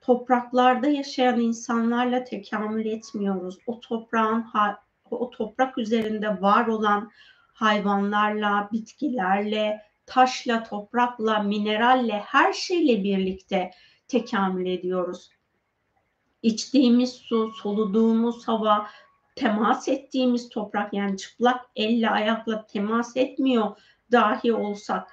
topraklarda 0.00 0.88
yaşayan 0.88 1.40
insanlarla 1.40 2.24
tekamül 2.24 2.86
etmiyoruz. 2.86 3.58
O 3.66 3.80
toprağın 3.80 4.46
o 5.10 5.30
toprak 5.30 5.78
üzerinde 5.78 6.42
var 6.42 6.66
olan 6.66 7.10
hayvanlarla, 7.52 8.68
bitkilerle, 8.72 9.82
taşla, 10.06 10.64
toprakla, 10.64 11.42
mineralle, 11.42 12.18
her 12.18 12.52
şeyle 12.52 13.04
birlikte 13.04 13.70
tekamül 14.08 14.66
ediyoruz. 14.66 15.30
İçtiğimiz 16.42 17.12
su, 17.12 17.50
soluduğumuz 17.62 18.48
hava, 18.48 18.86
temas 19.36 19.88
ettiğimiz 19.88 20.48
toprak 20.48 20.94
yani 20.94 21.16
çıplak 21.16 21.60
elle 21.76 22.10
ayakla 22.10 22.66
temas 22.66 23.16
etmiyor 23.16 23.76
dahi 24.12 24.52
olsak 24.52 25.12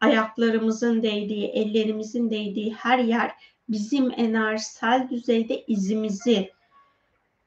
ayaklarımızın 0.00 1.02
değdiği, 1.02 1.46
ellerimizin 1.46 2.30
değdiği 2.30 2.74
her 2.74 2.98
yer 2.98 3.32
bizim 3.68 4.12
enerjisel 4.16 5.08
düzeyde 5.10 5.64
izimizi 5.66 6.50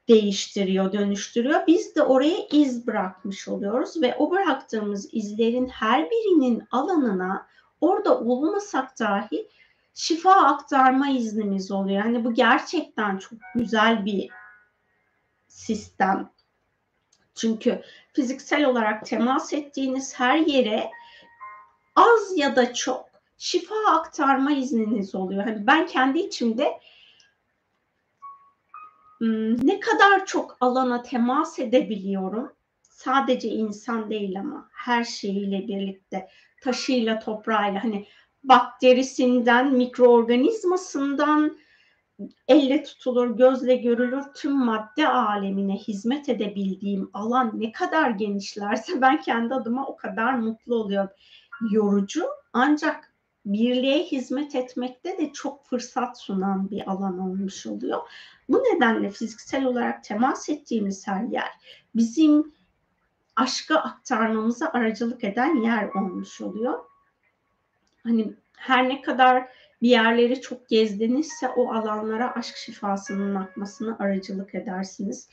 değiştiriyor, 0.08 0.94
dönüştürüyor. 0.94 1.68
Biz 1.68 1.96
de 1.96 2.04
oraya 2.04 2.38
iz 2.52 2.88
bırakmış 2.88 3.48
oluyoruz 3.48 4.02
ve 4.02 4.16
o 4.16 4.32
bıraktığımız 4.32 5.10
izlerin 5.12 5.68
her 5.68 6.10
birinin 6.10 6.64
alanına 6.72 7.48
orada 7.82 8.20
olmasak 8.20 9.00
dahi 9.00 9.48
şifa 9.94 10.32
aktarma 10.32 11.10
iznimiz 11.10 11.72
oluyor. 11.72 12.06
Yani 12.06 12.26
bu 12.26 12.34
gerçekten 12.34 13.18
çok 13.18 13.40
güzel 13.56 14.06
bir 14.06 14.30
sistem. 15.48 16.30
Çünkü 17.36 17.82
fiziksel 18.14 18.66
olarak 18.66 19.06
temas 19.06 19.54
ettiğiniz 19.54 20.20
her 20.20 20.38
yere 20.38 20.90
az 21.96 22.38
ya 22.38 22.56
da 22.56 22.74
çok 22.74 23.10
şifa 23.38 23.76
aktarma 23.88 24.52
izniniz 24.52 25.16
oluyor. 25.16 25.44
Hani 25.44 25.68
ben 25.68 25.88
kendi 25.88 26.20
içimde 26.20 26.80
hmm, 29.18 29.68
ne 29.68 29.80
kadar 29.80 30.26
çok 30.26 30.58
alana 30.62 31.02
temas 31.02 31.60
edebiliyorum. 31.60 32.54
Sadece 32.82 33.48
insan 33.48 34.10
değil 34.10 34.40
ama 34.40 34.70
her 34.74 35.04
şeyiyle 35.04 35.68
birlikte 35.68 36.30
taşıyla 36.62 37.20
toprağıyla 37.20 37.84
hani 37.84 38.08
bakterisinden 38.44 39.74
mikroorganizmasından 39.74 41.58
elle 42.48 42.84
tutulur, 42.84 43.38
gözle 43.38 43.76
görülür 43.76 44.24
tüm 44.36 44.66
madde 44.66 45.08
alemine 45.08 45.76
hizmet 45.76 46.30
edebildiğim 46.30 47.10
alan 47.14 47.52
ne 47.54 47.72
kadar 47.72 48.10
genişlerse 48.10 49.02
ben 49.02 49.22
kendi 49.22 49.54
adıma 49.54 49.88
o 49.88 49.96
kadar 49.96 50.34
mutlu 50.34 50.76
oluyorum. 50.76 51.10
Yorucu 51.72 52.26
ancak 52.54 53.14
birliğe 53.46 54.04
hizmet 54.04 54.56
etmekte 54.56 55.18
de 55.18 55.34
çok 55.34 55.66
fırsat 55.66 56.20
sunan 56.20 56.72
bir 56.72 56.92
alan 56.92 57.20
olmuş 57.20 57.68
oluyor. 57.68 58.00
Bu 58.50 58.58
nedenle 58.58 59.10
fiziksel 59.10 59.66
olarak 59.66 60.04
temas 60.04 60.50
ettiğimiz 60.50 61.08
her 61.08 61.24
yer 61.24 61.50
bizim 61.96 62.54
aşkı 63.36 63.80
aktarmamıza 63.80 64.70
aracılık 64.74 65.24
eden 65.24 65.56
yer 65.56 65.90
olmuş 65.90 66.42
oluyor. 66.42 66.80
Hani 68.04 68.34
her 68.58 68.90
ne 68.90 69.02
kadar 69.02 69.50
bir 69.82 69.90
yerleri 69.90 70.42
çok 70.42 70.70
gezdinizse 70.70 71.50
o 71.50 71.74
alanlara 71.74 72.36
aşk 72.36 72.56
şifasının 72.56 73.36
akmasına 73.36 73.98
aracılık 74.00 74.56
edersiniz. 74.56 75.30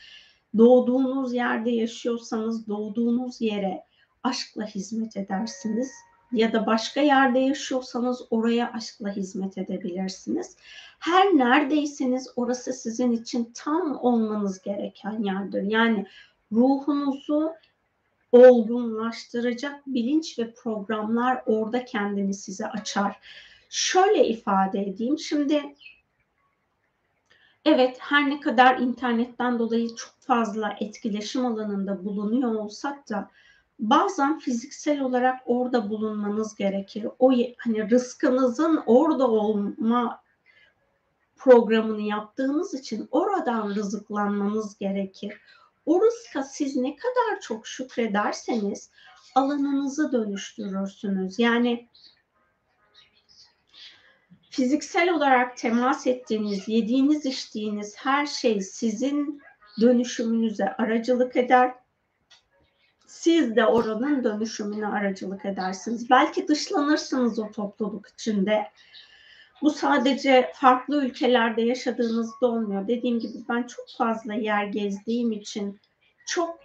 Doğduğunuz 0.59 1.35
yerde 1.35 1.71
yaşıyorsanız 1.71 2.69
doğduğunuz 2.69 3.41
yere 3.41 3.85
aşkla 4.23 4.67
hizmet 4.67 5.17
edersiniz 5.17 5.93
ya 6.33 6.53
da 6.53 6.67
başka 6.67 7.01
yerde 7.01 7.39
yaşıyorsanız 7.39 8.23
oraya 8.31 8.73
aşkla 8.73 9.17
hizmet 9.17 9.59
edebilirsiniz. 9.59 10.57
Her 10.99 11.27
neredeyseniz 11.27 12.29
orası 12.37 12.73
sizin 12.73 13.13
için 13.13 13.53
tam 13.55 13.97
olmanız 13.97 14.63
gereken 14.63 15.23
yerdir. 15.23 15.63
Yani 15.63 16.07
ruhunuzu 16.53 17.53
olgunlaştıracak 18.33 19.87
bilinç 19.87 20.39
ve 20.39 20.55
programlar 20.55 21.43
orada 21.47 21.85
kendini 21.85 22.35
size 22.35 22.67
açar. 22.67 23.21
Şöyle 23.71 24.29
ifade 24.29 24.83
edeyim. 24.83 25.19
Şimdi 25.19 25.75
evet 27.65 27.97
her 28.01 28.31
ne 28.31 28.41
kadar 28.41 28.79
internetten 28.79 29.59
dolayı 29.59 29.89
çok 29.89 30.15
fazla 30.21 30.77
etkileşim 30.81 31.47
alanında 31.47 32.05
bulunuyor 32.05 32.55
olsak 32.55 33.09
da 33.11 33.31
bazen 33.79 34.39
fiziksel 34.39 35.01
olarak 35.01 35.41
orada 35.47 35.91
bulunmanız 35.91 36.55
gerekir. 36.55 37.07
O 37.19 37.33
hani 37.59 37.91
rızkınızın 37.91 38.83
orada 38.87 39.31
olma 39.31 40.23
programını 41.37 42.03
yaptığınız 42.03 42.75
için 42.75 43.09
oradan 43.11 43.75
rızıklanmanız 43.75 44.79
gerekir. 44.79 45.41
O 45.87 46.03
rızka 46.03 46.43
siz 46.43 46.77
ne 46.77 46.97
kadar 46.97 47.41
çok 47.41 47.67
şükrederseniz 47.67 48.91
alanınızı 49.35 50.13
dönüştürürsünüz. 50.13 51.39
Yani 51.39 51.89
fiziksel 54.51 55.15
olarak 55.15 55.57
temas 55.57 56.07
ettiğiniz, 56.07 56.69
yediğiniz, 56.69 57.27
içtiğiniz 57.27 57.97
her 57.97 58.27
şey 58.27 58.61
sizin 58.61 59.43
dönüşümünüze 59.81 60.77
aracılık 60.77 61.37
eder. 61.37 61.75
Siz 63.27 63.57
de 63.57 63.67
oranın 63.67 64.25
dönüşümüne 64.25 64.87
aracılık 64.87 65.45
edersiniz. 65.45 66.11
Belki 66.11 66.49
dışlanırsınız 66.49 67.39
o 67.39 67.51
topluluk 67.51 68.09
içinde. 68.09 68.67
Bu 69.63 69.71
sadece 69.71 70.53
farklı 70.55 71.05
ülkelerde 71.05 71.63
yaşadığınızda 71.63 72.47
olmuyor. 72.47 72.89
Dediğim 72.89 73.19
gibi 73.19 73.39
ben 73.49 73.63
çok 73.63 73.87
fazla 73.99 74.35
yer 74.35 74.65
gezdiğim 74.65 75.33
için 75.33 75.81
çok 76.27 76.59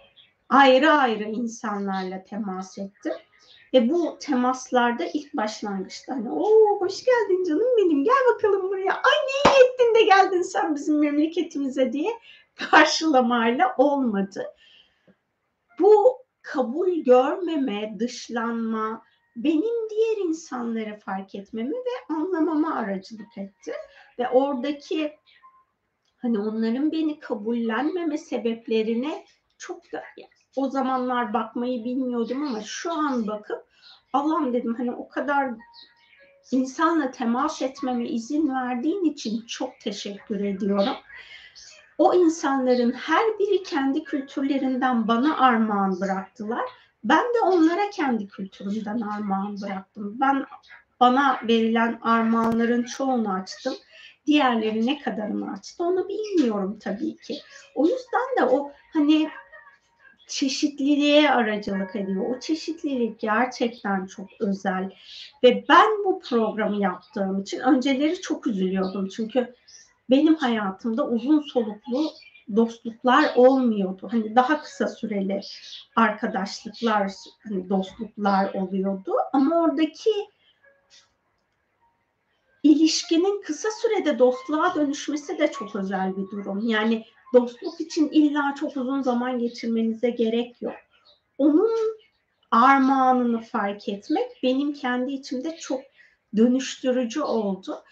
ayrı 0.48 0.92
ayrı 0.92 1.24
insanlarla 1.24 2.24
temas 2.24 2.78
ettim. 2.78 3.14
Ve 3.74 3.90
bu 3.90 4.18
temaslarda 4.20 5.04
ilk 5.04 5.36
başlangıçta 5.36 6.12
hani 6.14 6.30
o 6.30 6.80
hoş 6.80 7.04
geldin 7.04 7.44
canım 7.48 7.76
benim 7.78 8.04
gel 8.04 8.34
bakalım 8.34 8.62
buraya. 8.62 8.92
Ay 8.92 9.18
ne 9.26 9.52
iyi 9.52 9.64
ettin 9.64 9.94
de 9.94 10.02
geldin 10.02 10.42
sen 10.42 10.74
bizim 10.74 10.98
memleketimize 10.98 11.92
diye 11.92 12.10
karşılamayla 12.54 13.74
olmadı. 13.78 14.46
Bu 15.80 16.21
kabul 16.42 16.90
görmeme, 16.90 17.96
dışlanma, 17.98 19.02
benim 19.36 19.90
diğer 19.90 20.28
insanları 20.28 20.98
fark 20.98 21.34
etmemi 21.34 21.74
ve 21.74 22.14
anlamama 22.14 22.74
aracılık 22.74 23.38
etti. 23.38 23.72
Ve 24.18 24.28
oradaki 24.28 25.12
hani 26.16 26.38
onların 26.38 26.92
beni 26.92 27.20
kabullenmeme 27.20 28.18
sebeplerine 28.18 29.24
çok 29.58 29.92
da 29.92 30.02
o 30.56 30.70
zamanlar 30.70 31.32
bakmayı 31.32 31.84
bilmiyordum 31.84 32.42
ama 32.42 32.60
şu 32.60 32.92
an 32.92 33.26
bakıp 33.26 33.64
Allah'ım 34.12 34.52
dedim 34.52 34.74
hani 34.74 34.92
o 34.92 35.08
kadar 35.08 35.50
insanla 36.50 37.10
temas 37.10 37.62
etmeme 37.62 38.08
izin 38.08 38.48
verdiğin 38.48 39.04
için 39.04 39.46
çok 39.46 39.80
teşekkür 39.80 40.40
ediyorum. 40.40 40.96
O 41.98 42.14
insanların 42.14 42.92
her 42.92 43.38
biri 43.38 43.62
kendi 43.62 44.04
kültürlerinden 44.04 45.08
bana 45.08 45.38
armağan 45.38 46.00
bıraktılar. 46.00 46.64
Ben 47.04 47.24
de 47.24 47.40
onlara 47.44 47.90
kendi 47.90 48.28
kültürümden 48.28 49.00
armağan 49.00 49.60
bıraktım. 49.62 50.16
Ben 50.20 50.44
bana 51.00 51.40
verilen 51.48 51.98
armağanların 52.02 52.82
çoğunu 52.82 53.32
açtım. 53.32 53.74
Diğerleri 54.26 54.86
ne 54.86 54.98
kadarını 54.98 55.52
açtı 55.52 55.84
onu 55.84 56.08
bilmiyorum 56.08 56.78
tabii 56.80 57.16
ki. 57.16 57.38
O 57.74 57.86
yüzden 57.86 58.36
de 58.38 58.44
o 58.44 58.72
hani 58.92 59.30
çeşitliliğe 60.32 61.30
aracılık 61.30 61.96
ediyor. 61.96 62.36
O 62.36 62.40
çeşitlilik 62.40 63.20
gerçekten 63.20 64.06
çok 64.06 64.28
özel. 64.40 64.90
Ve 65.44 65.64
ben 65.68 66.04
bu 66.04 66.20
programı 66.20 66.82
yaptığım 66.82 67.40
için 67.40 67.58
önceleri 67.58 68.20
çok 68.20 68.46
üzülüyordum. 68.46 69.08
Çünkü 69.08 69.54
benim 70.10 70.34
hayatımda 70.34 71.08
uzun 71.08 71.40
soluklu 71.40 72.10
dostluklar 72.56 73.34
olmuyordu. 73.36 74.08
Hani 74.10 74.36
daha 74.36 74.62
kısa 74.62 74.88
süreli 74.88 75.40
arkadaşlıklar, 75.96 77.12
hani 77.44 77.68
dostluklar 77.68 78.54
oluyordu. 78.54 79.12
Ama 79.32 79.56
oradaki 79.56 80.10
ilişkinin 82.62 83.42
kısa 83.42 83.68
sürede 83.70 84.18
dostluğa 84.18 84.74
dönüşmesi 84.74 85.38
de 85.38 85.52
çok 85.52 85.76
özel 85.76 86.16
bir 86.16 86.30
durum. 86.30 86.68
Yani 86.68 87.04
dostluk 87.34 87.80
için 87.80 88.08
illa 88.08 88.54
çok 88.60 88.76
uzun 88.76 89.02
zaman 89.02 89.38
geçirmenize 89.38 90.10
gerek 90.10 90.62
yok. 90.62 90.74
Onun 91.38 91.96
armağanını 92.50 93.40
fark 93.40 93.88
etmek 93.88 94.26
benim 94.42 94.72
kendi 94.72 95.12
içimde 95.12 95.56
çok 95.56 95.80
dönüştürücü 96.36 97.20
oldu. 97.20 97.84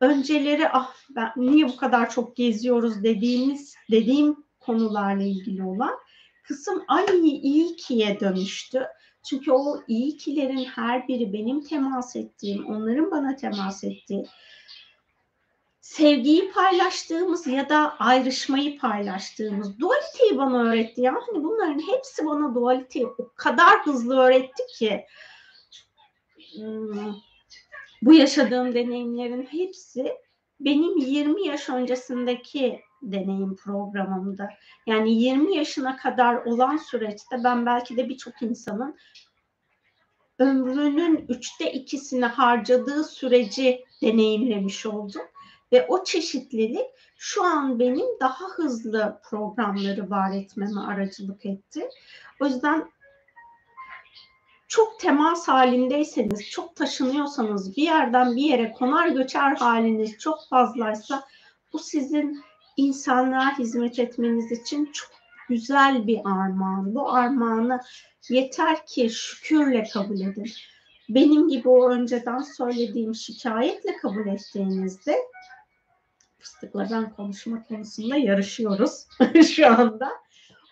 Önceleri 0.00 0.68
ah 0.68 0.94
ben 1.10 1.32
niye 1.36 1.68
bu 1.68 1.76
kadar 1.76 2.10
çok 2.10 2.36
geziyoruz 2.36 3.02
dediğimiz 3.02 3.74
dediğim 3.90 4.44
konularla 4.60 5.22
ilgili 5.22 5.62
olan 5.62 5.98
kısım 6.44 6.84
ay 6.88 7.06
iyi 7.22 7.76
ki'ye 7.76 8.20
dönüştü. 8.20 8.86
Çünkü 9.28 9.52
o 9.52 9.80
iyi 9.88 10.16
kilerin 10.16 10.64
her 10.64 11.08
biri 11.08 11.32
benim 11.32 11.64
temas 11.64 12.16
ettiğim, 12.16 12.66
onların 12.66 13.10
bana 13.10 13.36
temas 13.36 13.84
ettiği 13.84 14.26
sevgiyi 15.80 16.52
paylaştığımız 16.52 17.46
ya 17.46 17.68
da 17.68 17.96
ayrışmayı 17.98 18.78
paylaştığımız 18.78 19.78
dualiteyi 19.78 20.38
bana 20.38 20.62
öğretti 20.62 21.00
ya. 21.00 21.14
Hani 21.14 21.44
bunların 21.44 21.78
hepsi 21.92 22.26
bana 22.26 22.54
dualiteyi 22.54 23.06
o 23.06 23.32
kadar 23.36 23.86
hızlı 23.86 24.18
öğretti 24.18 24.62
ki 24.78 25.06
hmm, 26.56 27.14
bu 28.02 28.14
yaşadığım 28.14 28.74
deneyimlerin 28.74 29.42
hepsi 29.42 30.12
benim 30.60 30.96
20 30.96 31.46
yaş 31.46 31.68
öncesindeki 31.68 32.80
deneyim 33.02 33.56
programımda. 33.56 34.48
Yani 34.86 35.14
20 35.14 35.56
yaşına 35.56 35.96
kadar 35.96 36.34
olan 36.34 36.76
süreçte 36.76 37.44
ben 37.44 37.66
belki 37.66 37.96
de 37.96 38.08
birçok 38.08 38.42
insanın 38.42 38.96
ömrünün 40.38 41.24
üçte 41.28 41.72
ikisini 41.72 42.24
harcadığı 42.24 43.04
süreci 43.04 43.84
deneyimlemiş 44.02 44.86
oldum. 44.86 45.22
Ve 45.72 45.86
o 45.86 46.04
çeşitlilik 46.04 46.86
şu 47.16 47.44
an 47.44 47.78
benim 47.78 48.06
daha 48.20 48.48
hızlı 48.48 49.20
programları 49.30 50.10
var 50.10 50.32
etmeme 50.32 50.80
aracılık 50.80 51.46
etti. 51.46 51.88
O 52.40 52.46
yüzden 52.46 52.90
çok 54.70 55.00
temas 55.00 55.48
halindeyseniz, 55.48 56.50
çok 56.50 56.76
taşınıyorsanız, 56.76 57.76
bir 57.76 57.82
yerden 57.82 58.36
bir 58.36 58.42
yere 58.42 58.72
konar 58.72 59.08
göçer 59.08 59.56
haliniz 59.56 60.18
çok 60.18 60.48
fazlaysa 60.50 61.24
bu 61.72 61.78
sizin 61.78 62.42
insanlığa 62.76 63.58
hizmet 63.58 63.98
etmeniz 63.98 64.52
için 64.52 64.92
çok 64.92 65.10
güzel 65.48 66.06
bir 66.06 66.18
armağan. 66.24 66.94
Bu 66.94 67.12
armağanı 67.12 67.80
yeter 68.28 68.86
ki 68.86 69.10
şükürle 69.10 69.84
kabul 69.92 70.20
edin. 70.20 70.50
Benim 71.08 71.48
gibi 71.48 71.68
o 71.68 71.90
önceden 71.90 72.40
söylediğim 72.40 73.14
şikayetle 73.14 73.96
kabul 73.96 74.26
ettiğinizde 74.26 75.18
fıstıkla 76.38 76.88
ben 76.90 77.10
konuşma 77.10 77.64
konusunda 77.64 78.16
yarışıyoruz 78.16 79.06
şu 79.54 79.66
anda. 79.66 80.10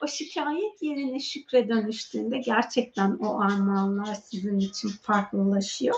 O 0.02 0.06
şikayet 0.06 0.82
yerine 0.82 1.20
şükre 1.20 1.68
dönüştüğünde 1.68 2.38
gerçekten 2.38 3.18
o 3.20 3.40
armağanlar 3.40 4.14
sizin 4.14 4.58
için 4.58 4.88
farklılaşıyor. 4.88 5.96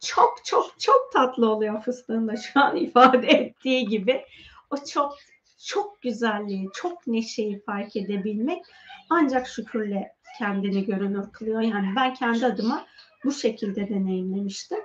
Çok 0.00 0.44
çok 0.44 0.80
çok 0.80 1.12
tatlı 1.12 1.50
oluyor 1.50 1.82
fıstığın 1.82 2.28
da 2.28 2.36
şu 2.36 2.60
an 2.60 2.76
ifade 2.86 3.26
ettiği 3.26 3.86
gibi. 3.86 4.24
O 4.70 4.76
çok 4.84 5.18
çok 5.64 6.02
güzelliği, 6.02 6.68
çok 6.74 7.06
neşeyi 7.06 7.62
fark 7.62 7.96
edebilmek 7.96 8.64
ancak 9.10 9.48
şükürle 9.48 10.12
kendini 10.38 10.84
görünür 10.84 11.32
kılıyor. 11.32 11.60
Yani 11.60 11.86
ben 11.96 12.14
kendi 12.14 12.46
adıma 12.46 12.86
bu 13.24 13.32
şekilde 13.32 13.88
deneyimlemiştim. 13.88 14.78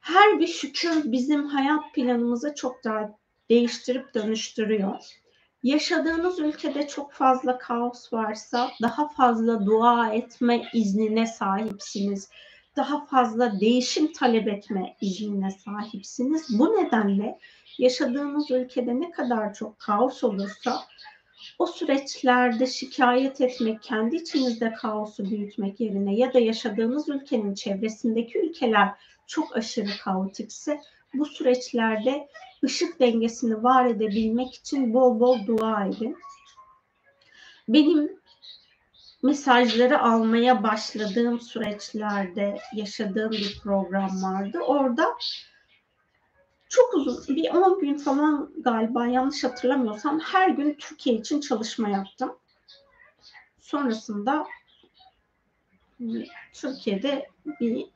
Her 0.00 0.40
bir 0.40 0.46
şükür 0.46 1.12
bizim 1.12 1.46
hayat 1.46 1.94
planımızı 1.94 2.54
çok 2.54 2.84
daha 2.84 3.18
değiştirip 3.50 4.14
dönüştürüyor. 4.14 5.19
Yaşadığınız 5.62 6.38
ülkede 6.38 6.88
çok 6.88 7.12
fazla 7.12 7.58
kaos 7.58 8.12
varsa 8.12 8.70
daha 8.82 9.08
fazla 9.08 9.66
dua 9.66 10.12
etme 10.12 10.62
iznine 10.72 11.26
sahipsiniz. 11.26 12.30
Daha 12.76 13.06
fazla 13.06 13.60
değişim 13.60 14.12
talep 14.12 14.48
etme 14.48 14.96
iznine 15.00 15.50
sahipsiniz. 15.50 16.58
Bu 16.58 16.66
nedenle 16.66 17.38
yaşadığınız 17.78 18.50
ülkede 18.50 19.00
ne 19.00 19.10
kadar 19.10 19.54
çok 19.54 19.78
kaos 19.78 20.24
olursa 20.24 20.80
o 21.58 21.66
süreçlerde 21.66 22.66
şikayet 22.66 23.40
etmek, 23.40 23.82
kendi 23.82 24.16
içinizde 24.16 24.72
kaosu 24.72 25.30
büyütmek 25.30 25.80
yerine 25.80 26.14
ya 26.14 26.34
da 26.34 26.38
yaşadığınız 26.38 27.08
ülkenin 27.08 27.54
çevresindeki 27.54 28.38
ülkeler 28.38 28.88
çok 29.26 29.56
aşırı 29.56 29.90
kaotikse 30.04 30.80
bu 31.14 31.26
süreçlerde 31.26 32.28
ışık 32.64 33.00
dengesini 33.00 33.62
var 33.62 33.86
edebilmek 33.86 34.54
için 34.54 34.94
bol 34.94 35.20
bol 35.20 35.46
dua 35.46 35.84
edin. 35.86 36.16
Benim 37.68 38.20
mesajları 39.22 40.02
almaya 40.02 40.62
başladığım 40.62 41.40
süreçlerde 41.40 42.58
yaşadığım 42.74 43.30
bir 43.30 43.60
program 43.62 44.22
vardı. 44.22 44.58
Orada 44.58 45.16
çok 46.68 46.94
uzun 46.94 47.36
bir 47.36 47.50
10 47.50 47.80
gün 47.80 47.98
falan 47.98 48.50
galiba 48.58 49.06
yanlış 49.06 49.44
hatırlamıyorsam 49.44 50.20
her 50.20 50.48
gün 50.48 50.74
Türkiye 50.74 51.16
için 51.16 51.40
çalışma 51.40 51.88
yaptım. 51.88 52.36
Sonrasında 53.60 54.46
Türkiye'de 56.52 57.28
bir 57.60 57.86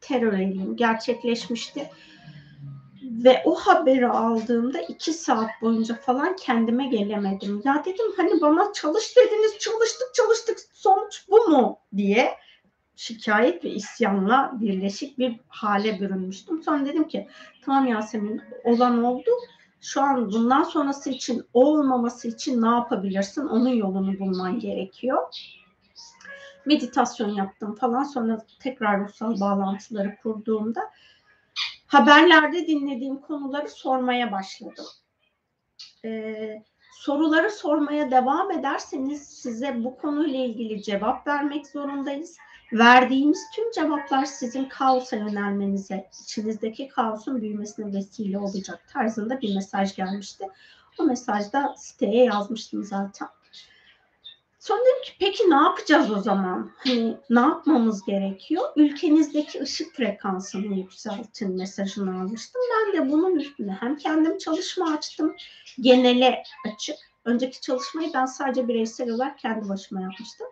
terör 0.00 0.32
eylemi 0.32 0.76
gerçekleşmişti. 0.76 1.90
Ve 3.04 3.42
o 3.44 3.54
haberi 3.54 4.08
aldığımda 4.08 4.80
iki 4.80 5.12
saat 5.12 5.50
boyunca 5.62 5.94
falan 5.94 6.36
kendime 6.36 6.86
gelemedim. 6.86 7.62
Ya 7.64 7.82
dedim 7.84 8.06
hani 8.16 8.40
bana 8.40 8.72
çalış 8.72 9.16
dediniz 9.16 9.58
çalıştık 9.58 10.14
çalıştık 10.14 10.58
sonuç 10.72 11.24
bu 11.30 11.50
mu 11.50 11.78
diye 11.96 12.34
şikayet 12.96 13.64
ve 13.64 13.70
isyanla 13.70 14.52
birleşik 14.60 15.18
bir 15.18 15.40
hale 15.48 16.00
bürünmüştüm. 16.00 16.62
Sonra 16.62 16.86
dedim 16.86 17.08
ki 17.08 17.28
tamam 17.64 17.86
Yasemin 17.86 18.42
olan 18.64 19.04
oldu. 19.04 19.30
Şu 19.80 20.02
an 20.02 20.32
bundan 20.32 20.62
sonrası 20.62 21.10
için 21.10 21.42
olmaması 21.54 22.28
için 22.28 22.62
ne 22.62 22.68
yapabilirsin? 22.68 23.46
Onun 23.46 23.68
yolunu 23.68 24.18
bulman 24.18 24.58
gerekiyor. 24.58 25.22
Meditasyon 26.66 27.28
yaptım 27.28 27.74
falan. 27.74 28.02
Sonra 28.02 28.38
tekrar 28.60 29.00
ruhsal 29.00 29.40
bağlantıları 29.40 30.16
kurduğumda 30.22 30.80
haberlerde 31.94 32.66
dinlediğim 32.66 33.20
konuları 33.20 33.68
sormaya 33.68 34.32
başladım. 34.32 34.86
Ee, 36.04 36.62
soruları 36.92 37.50
sormaya 37.50 38.10
devam 38.10 38.50
ederseniz 38.50 39.22
size 39.22 39.84
bu 39.84 39.96
konuyla 39.96 40.38
ilgili 40.38 40.82
cevap 40.82 41.26
vermek 41.26 41.66
zorundayız 41.66 42.36
verdiğimiz 42.72 43.50
tüm 43.54 43.70
cevaplar 43.70 44.24
sizin 44.24 44.64
kaosa 44.64 45.16
yönelmenize, 45.16 46.10
içinizdeki 46.22 46.88
kaosun 46.88 47.42
büyümesine 47.42 47.92
vesile 47.92 48.38
olacak 48.38 48.88
tarzında 48.92 49.40
bir 49.40 49.54
mesaj 49.54 49.96
gelmişti. 49.96 50.48
O 50.98 51.04
mesajda 51.04 51.74
siteye 51.76 52.24
yazmıştım 52.24 52.84
zaten. 52.84 53.28
Sonra 54.64 54.80
dedim 54.80 55.02
ki 55.04 55.12
peki 55.20 55.50
ne 55.50 55.54
yapacağız 55.54 56.10
o 56.10 56.20
zaman? 56.20 56.70
Hani 56.76 57.16
ne 57.30 57.40
yapmamız 57.40 58.04
gerekiyor? 58.04 58.62
Ülkenizdeki 58.76 59.60
ışık 59.60 59.94
frekansını 59.94 60.78
yükseltin 60.78 61.56
mesajını 61.56 62.20
almıştım. 62.20 62.62
Ben 62.74 62.92
de 62.92 63.10
bunun 63.10 63.36
üstüne 63.36 63.76
hem 63.80 63.96
kendim 63.96 64.38
çalışma 64.38 64.92
açtım, 64.92 65.36
genele 65.80 66.42
açık. 66.66 66.96
Önceki 67.24 67.60
çalışmayı 67.60 68.10
ben 68.14 68.26
sadece 68.26 68.68
bireysel 68.68 69.10
olarak 69.10 69.38
kendi 69.38 69.68
başıma 69.68 70.00
yapmıştım. 70.00 70.46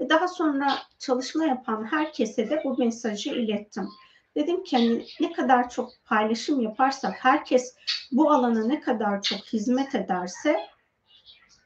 Ve 0.00 0.08
daha 0.08 0.28
sonra 0.28 0.78
çalışma 0.98 1.44
yapan 1.44 1.84
herkese 1.84 2.50
de 2.50 2.62
bu 2.64 2.78
mesajı 2.78 3.30
ilettim. 3.30 3.88
Dedim 4.36 4.64
ki 4.64 4.76
hani 4.76 5.06
ne 5.20 5.32
kadar 5.32 5.70
çok 5.70 5.90
paylaşım 6.04 6.60
yaparsak, 6.60 7.14
herkes 7.24 7.74
bu 8.12 8.30
alana 8.30 8.64
ne 8.64 8.80
kadar 8.80 9.22
çok 9.22 9.40
hizmet 9.40 9.94
ederse 9.94 10.56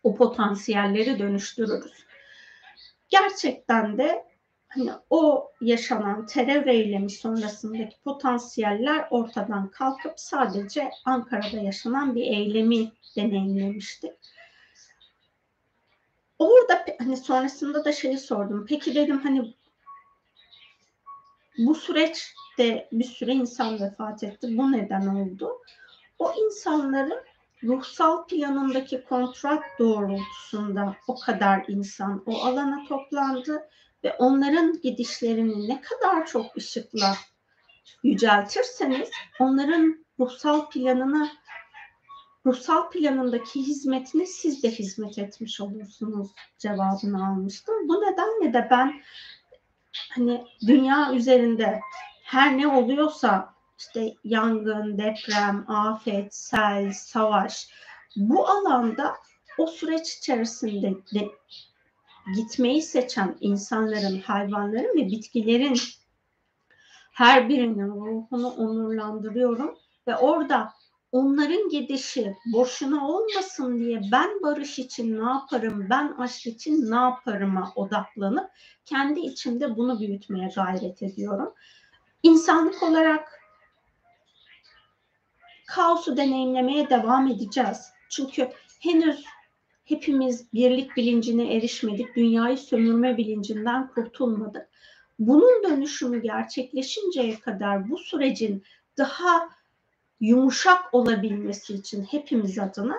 o 0.03 0.15
potansiyelleri 0.15 1.19
dönüştürürüz. 1.19 2.05
Gerçekten 3.09 3.99
de 3.99 4.25
hani 4.69 4.91
o 5.11 5.53
yaşanan 5.61 6.27
terör 6.27 6.67
eylemi 6.67 7.11
sonrasındaki 7.11 7.97
potansiyeller 8.05 9.07
ortadan 9.11 9.71
kalkıp 9.71 10.21
sadece 10.21 10.91
Ankara'da 11.05 11.57
yaşanan 11.57 12.15
bir 12.15 12.23
eylemi 12.23 12.93
deneyimlemiştik. 13.17 14.12
Orada 16.38 16.85
hani 16.99 17.17
sonrasında 17.17 17.85
da 17.85 17.93
şeyi 17.93 18.19
sordum. 18.19 18.67
Peki 18.69 18.95
dedim 18.95 19.19
hani 19.23 19.55
bu 21.59 21.75
süreçte 21.75 22.88
bir 22.93 23.05
sürü 23.05 23.31
insan 23.31 23.81
vefat 23.81 24.25
etti. 24.25 24.59
Bu 24.59 24.73
neden 24.73 25.07
oldu? 25.07 25.59
O 26.19 26.33
insanların 26.47 27.25
ruhsal 27.64 28.27
planındaki 28.27 29.05
kontrat 29.05 29.62
doğrultusunda 29.79 30.96
o 31.09 31.20
kadar 31.20 31.64
insan 31.68 32.22
o 32.27 32.44
alana 32.44 32.85
toplandı 32.88 33.68
ve 34.05 34.12
onların 34.18 34.81
gidişlerini 34.81 35.68
ne 35.68 35.81
kadar 35.81 36.27
çok 36.27 36.57
ışıkla 36.57 37.16
yüceltirseniz 38.03 39.11
onların 39.40 40.05
ruhsal 40.20 40.70
planını 40.70 41.31
ruhsal 42.46 42.90
planındaki 42.90 43.61
hizmetine 43.61 44.27
siz 44.27 44.62
de 44.62 44.70
hizmet 44.70 45.18
etmiş 45.18 45.61
olursunuz 45.61 46.31
cevabını 46.59 47.27
almıştım. 47.27 47.88
Bu 47.88 48.01
nedenle 48.01 48.53
de 48.53 48.68
ben 48.70 49.03
hani 50.11 50.44
dünya 50.66 51.14
üzerinde 51.14 51.81
her 52.25 52.59
ne 52.59 52.68
oluyorsa 52.68 53.55
işte 53.83 54.14
yangın, 54.25 54.99
deprem, 54.99 55.71
afet, 55.71 56.35
sel, 56.35 56.92
savaş 56.92 57.68
bu 58.16 58.49
alanda 58.49 59.14
o 59.59 59.66
süreç 59.66 60.18
içerisinde 60.18 60.95
de 61.14 61.31
gitmeyi 62.37 62.83
seçen 62.83 63.37
insanların, 63.40 64.21
hayvanların 64.21 64.97
ve 64.97 65.07
bitkilerin 65.07 65.79
her 67.12 67.49
birinin 67.49 67.88
ruhunu 67.88 68.49
onurlandırıyorum 68.49 69.79
ve 70.07 70.16
orada 70.16 70.73
onların 71.12 71.68
gidişi 71.68 72.37
boşuna 72.53 73.09
olmasın 73.09 73.79
diye 73.79 74.03
ben 74.12 74.42
barış 74.42 74.79
için 74.79 75.21
ne 75.21 75.31
yaparım, 75.31 75.87
ben 75.90 76.14
aşk 76.18 76.47
için 76.47 76.90
ne 76.90 76.97
yaparıma 76.97 77.73
odaklanıp 77.77 78.51
kendi 78.85 79.21
içimde 79.21 79.77
bunu 79.77 80.01
büyütmeye 80.01 80.49
gayret 80.55 81.03
ediyorum. 81.03 81.55
İnsanlık 82.23 82.83
olarak 82.83 83.41
kaosu 85.74 86.16
deneyimlemeye 86.16 86.90
devam 86.90 87.26
edeceğiz. 87.26 87.90
Çünkü 88.11 88.48
henüz 88.80 89.24
hepimiz 89.85 90.52
birlik 90.52 90.96
bilincine 90.96 91.54
erişmedik, 91.56 92.16
dünyayı 92.16 92.58
sömürme 92.58 93.16
bilincinden 93.16 93.88
kurtulmadık. 93.88 94.68
bunun 95.18 95.64
dönüşümü 95.64 96.22
gerçekleşinceye 96.22 97.40
kadar 97.40 97.90
bu 97.90 97.98
sürecin 97.98 98.62
daha 98.98 99.48
yumuşak 100.20 100.94
olabilmesi 100.94 101.74
için 101.74 102.02
hepimiz 102.02 102.58
adına 102.58 102.96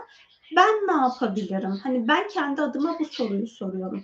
ben 0.55 0.87
ne 0.87 0.91
yapabilirim? 0.91 1.79
Hani 1.83 2.07
ben 2.07 2.27
kendi 2.27 2.61
adıma 2.61 2.99
bu 2.99 3.05
soruyu 3.05 3.47
soruyorum. 3.47 4.03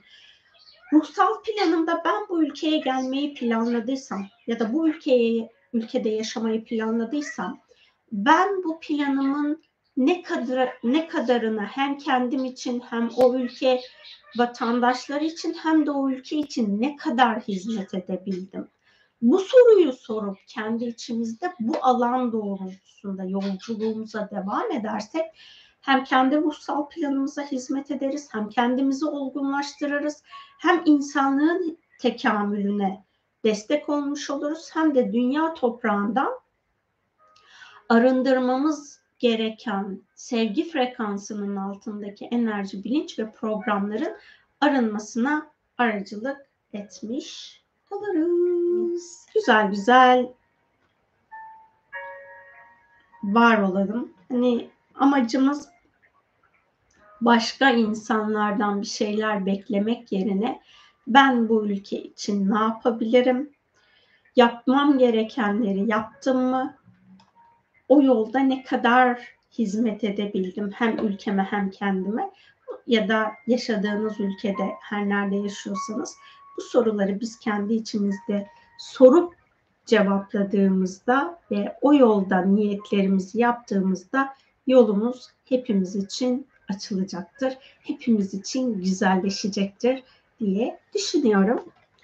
Ruhsal 0.93 1.33
planımda 1.43 2.01
ben 2.05 2.29
bu 2.29 2.43
ülkeye 2.43 2.77
gelmeyi 2.77 3.33
planladıysam 3.33 4.27
ya 4.47 4.59
da 4.59 4.73
bu 4.73 4.89
ülkeye 4.89 5.49
ülkede 5.73 6.09
yaşamayı 6.09 6.63
planladıysam 6.63 7.59
ben 8.11 8.63
bu 8.63 8.79
planımın 8.79 9.63
ne 9.97 10.21
kadar 10.21 10.69
ne 10.83 11.07
kadarını 11.07 11.61
hem 11.61 11.97
kendim 11.97 12.45
için 12.45 12.79
hem 12.89 13.09
o 13.15 13.35
ülke 13.35 13.81
vatandaşları 14.37 15.23
için 15.23 15.53
hem 15.53 15.85
de 15.85 15.91
o 15.91 16.09
ülke 16.09 16.37
için 16.37 16.81
ne 16.81 16.95
kadar 16.95 17.39
hizmet 17.39 17.93
edebildim? 17.93 18.67
Bu 19.21 19.39
soruyu 19.39 19.93
sorup 19.93 20.37
kendi 20.47 20.85
içimizde 20.85 21.53
bu 21.59 21.73
alan 21.81 22.31
doğrultusunda 22.31 23.23
yolculuğumuza 23.23 24.29
devam 24.31 24.71
edersek 24.71 25.25
hem 25.81 26.03
kendi 26.03 26.37
ruhsal 26.37 26.89
planımıza 26.89 27.41
hizmet 27.43 27.91
ederiz, 27.91 28.29
hem 28.31 28.49
kendimizi 28.49 29.05
olgunlaştırırız, 29.05 30.23
hem 30.59 30.81
insanlığın 30.85 31.77
tekamülüne 32.01 33.05
destek 33.43 33.89
olmuş 33.89 34.29
oluruz, 34.29 34.69
hem 34.73 34.95
de 34.95 35.13
dünya 35.13 35.53
toprağından 35.53 36.33
arındırmamız 37.89 38.99
gereken 39.19 40.01
sevgi 40.15 40.69
frekansının 40.69 41.55
altındaki 41.55 42.25
enerji, 42.25 42.83
bilinç 42.83 43.19
ve 43.19 43.31
programların 43.31 44.17
arınmasına 44.61 45.51
aracılık 45.77 46.49
etmiş 46.73 47.61
oluruz. 47.91 49.03
Güzel 49.35 49.67
güzel 49.69 50.27
var 53.23 53.61
olalım. 53.61 54.13
Hani 54.29 54.69
amacımız 54.95 55.69
başka 57.21 57.69
insanlardan 57.69 58.81
bir 58.81 58.87
şeyler 58.87 59.45
beklemek 59.45 60.11
yerine 60.11 60.61
ben 61.07 61.49
bu 61.49 61.65
ülke 61.65 62.03
için 62.03 62.51
ne 62.51 62.59
yapabilirim? 62.59 63.51
Yapmam 64.35 64.97
gerekenleri 64.97 65.89
yaptım 65.89 66.41
mı? 66.41 66.78
O 67.89 68.01
yolda 68.01 68.39
ne 68.39 68.63
kadar 68.63 69.27
hizmet 69.57 70.03
edebildim 70.03 70.71
hem 70.71 70.97
ülkeme 70.97 71.43
hem 71.43 71.69
kendime 71.69 72.31
ya 72.87 73.09
da 73.09 73.31
yaşadığınız 73.47 74.19
ülkede 74.19 74.73
her 74.81 75.09
nerede 75.09 75.35
yaşıyorsanız 75.35 76.15
bu 76.57 76.61
soruları 76.61 77.19
biz 77.19 77.39
kendi 77.39 77.73
içimizde 77.73 78.47
sorup 78.79 79.33
cevapladığımızda 79.85 81.39
ve 81.51 81.77
o 81.81 81.93
yolda 81.93 82.41
niyetlerimizi 82.41 83.39
yaptığımızda 83.39 84.33
yolumuz 84.67 85.27
hepimiz 85.45 85.95
için 85.95 86.47
açılacaktır. 86.69 87.57
Hepimiz 87.79 88.33
için 88.33 88.73
güzelleşecektir 88.73 90.03
diye 90.39 90.79
düşünüyorum. 90.95 91.59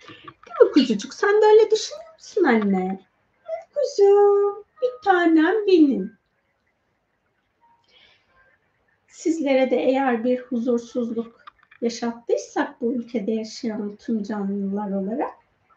Değil 0.10 0.70
mi 0.70 0.72
kuzucuk? 0.74 1.14
Sen 1.14 1.42
de 1.42 1.46
öyle 1.46 1.72
düşünüyor 1.72 2.14
musun 2.14 2.44
anne? 2.44 3.00
Kuzum, 3.74 4.65
bir 4.86 5.04
tanem 5.04 5.68
benim. 5.68 6.18
Sizlere 9.08 9.72
de 9.72 9.76
eğer 9.76 10.24
bir 10.24 10.40
huzursuzluk 10.40 11.46
yaşattıysak 11.82 12.82
bu 12.82 12.94
ülkede 12.94 13.32
yaşayan 13.32 13.96
tüm 13.96 14.24
canlılar 14.24 14.92
olarak 14.92 15.32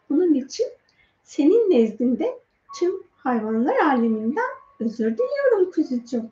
bunun 0.09 0.33
için 0.33 0.65
senin 1.23 1.71
nezdinde 1.71 2.39
tüm 2.79 3.03
hayvanlar 3.17 3.75
aleminden 3.75 4.49
özür 4.79 5.17
diliyorum 5.17 5.71
kuzucuğum. 5.71 6.29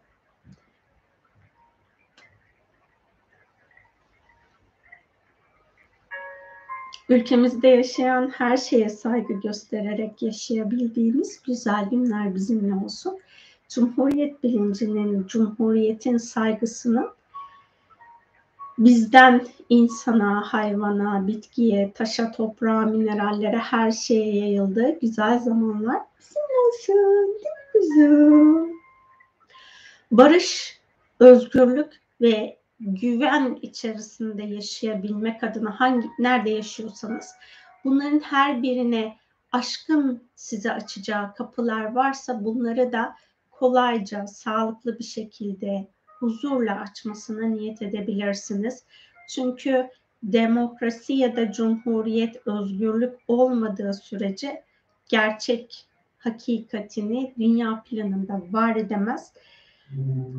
Ülkemizde 7.09 7.67
yaşayan 7.67 8.29
her 8.29 8.57
şeye 8.57 8.89
saygı 8.89 9.33
göstererek 9.33 10.21
yaşayabildiğimiz 10.21 11.41
güzel 11.41 11.85
günler 11.89 12.35
bizimle 12.35 12.85
olsun. 12.85 13.19
Cumhuriyet 13.69 14.43
bilincinin, 14.43 15.27
cumhuriyetin 15.27 16.17
saygısının 16.17 17.09
bizden 18.77 19.47
insana, 19.69 20.41
hayvana, 20.41 21.27
bitkiye, 21.27 21.91
taşa, 21.91 22.31
toprağa, 22.31 22.81
minerallere, 22.81 23.57
her 23.57 23.91
şeye 23.91 24.35
yayıldığı 24.35 24.99
güzel 24.99 25.39
zamanlar 25.39 26.01
bizimle 26.19 26.59
olsun. 26.67 27.27
Değil 27.27 27.55
mi 27.55 27.71
kuzum? 27.73 28.69
Barış, 30.11 30.79
özgürlük 31.19 32.01
ve 32.21 32.56
güven 32.79 33.59
içerisinde 33.61 34.43
yaşayabilmek 34.43 35.43
adına 35.43 35.79
hangi 35.79 36.07
nerede 36.19 36.49
yaşıyorsanız 36.49 37.31
bunların 37.83 38.19
her 38.19 38.63
birine 38.63 39.17
aşkın 39.51 40.23
size 40.35 40.71
açacağı 40.71 41.33
kapılar 41.33 41.93
varsa 41.95 42.45
bunları 42.45 42.91
da 42.91 43.15
kolayca, 43.51 44.27
sağlıklı 44.27 44.99
bir 44.99 45.03
şekilde 45.03 45.87
huzurla 46.19 46.79
açmasına 46.79 47.47
niyet 47.47 47.81
edebilirsiniz. 47.81 48.83
Çünkü 49.29 49.89
demokrasi 50.23 51.13
ya 51.13 51.35
da 51.35 51.51
cumhuriyet, 51.51 52.47
özgürlük 52.47 53.19
olmadığı 53.27 53.93
sürece 53.93 54.63
gerçek 55.09 55.85
hakikatini 56.17 57.33
dünya 57.39 57.83
planında 57.83 58.41
var 58.51 58.75
edemez. 58.75 59.33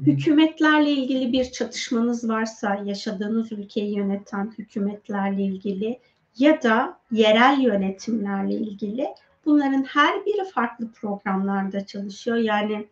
Hükümetlerle 0.07 0.91
ilgili 0.91 1.33
bir 1.33 1.53
çatışmanız 1.53 2.29
varsa, 2.29 2.83
yaşadığınız 2.85 3.53
ülkeyi 3.53 3.97
yöneten 3.97 4.55
hükümetlerle 4.59 5.43
ilgili 5.43 6.01
ya 6.39 6.63
da 6.63 6.99
yerel 7.11 7.61
yönetimlerle 7.61 8.55
ilgili 8.55 9.09
bunların 9.45 9.83
her 9.83 10.27
biri 10.27 10.45
farklı 10.45 10.93
programlarda 10.93 11.87
çalışıyor. 11.87 12.37
Yani 12.37 12.87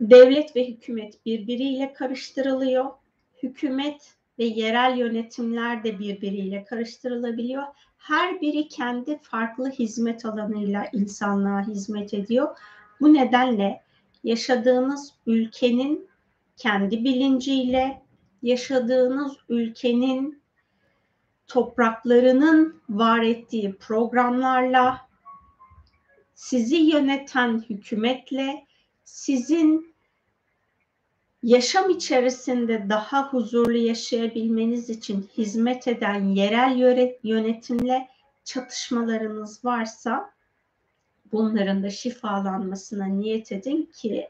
devlet 0.00 0.56
ve 0.56 0.68
hükümet 0.68 1.26
birbiriyle 1.26 1.92
karıştırılıyor. 1.92 2.84
Hükümet 3.42 4.14
ve 4.38 4.44
yerel 4.44 4.98
yönetimler 4.98 5.84
de 5.84 5.98
birbiriyle 5.98 6.64
karıştırılabiliyor. 6.64 7.62
Her 7.98 8.40
biri 8.40 8.68
kendi 8.68 9.18
farklı 9.18 9.70
hizmet 9.70 10.26
alanıyla 10.26 10.86
insanlığa 10.92 11.66
hizmet 11.66 12.14
ediyor. 12.14 12.56
Bu 13.00 13.14
nedenle 13.14 13.85
yaşadığınız 14.26 15.14
ülkenin 15.26 16.08
kendi 16.56 17.04
bilinciyle, 17.04 18.02
yaşadığınız 18.42 19.32
ülkenin 19.48 20.42
topraklarının 21.46 22.82
var 22.88 23.22
ettiği 23.22 23.76
programlarla, 23.76 25.08
sizi 26.34 26.76
yöneten 26.76 27.64
hükümetle, 27.70 28.66
sizin 29.04 29.94
yaşam 31.42 31.90
içerisinde 31.90 32.88
daha 32.88 33.32
huzurlu 33.32 33.76
yaşayabilmeniz 33.76 34.90
için 34.90 35.30
hizmet 35.38 35.88
eden 35.88 36.24
yerel 36.28 36.76
yönetimle 37.22 38.08
çatışmalarınız 38.44 39.64
varsa 39.64 40.35
bunların 41.32 41.82
da 41.82 41.90
şifalanmasına 41.90 43.04
niyet 43.06 43.52
edin 43.52 43.90
ki 43.94 44.28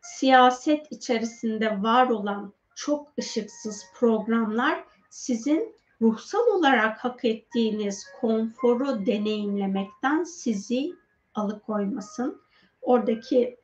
siyaset 0.00 0.92
içerisinde 0.92 1.82
var 1.82 2.08
olan 2.08 2.52
çok 2.74 3.12
ışıksız 3.18 3.84
programlar 3.94 4.84
sizin 5.10 5.76
ruhsal 6.00 6.46
olarak 6.46 7.04
hak 7.04 7.24
ettiğiniz 7.24 8.06
konforu 8.20 9.06
deneyimlemekten 9.06 10.24
sizi 10.24 10.92
alıkoymasın. 11.34 12.40
Oradaki 12.82 13.56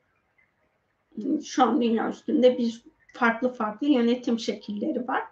şu 1.45 1.63
an 1.63 1.83
dünya 1.83 2.11
üstünde 2.11 2.59
bir 2.59 2.85
farklı 3.15 3.53
farklı 3.53 3.87
yönetim 3.87 4.39
şekilleri 4.39 5.09
var. 5.09 5.23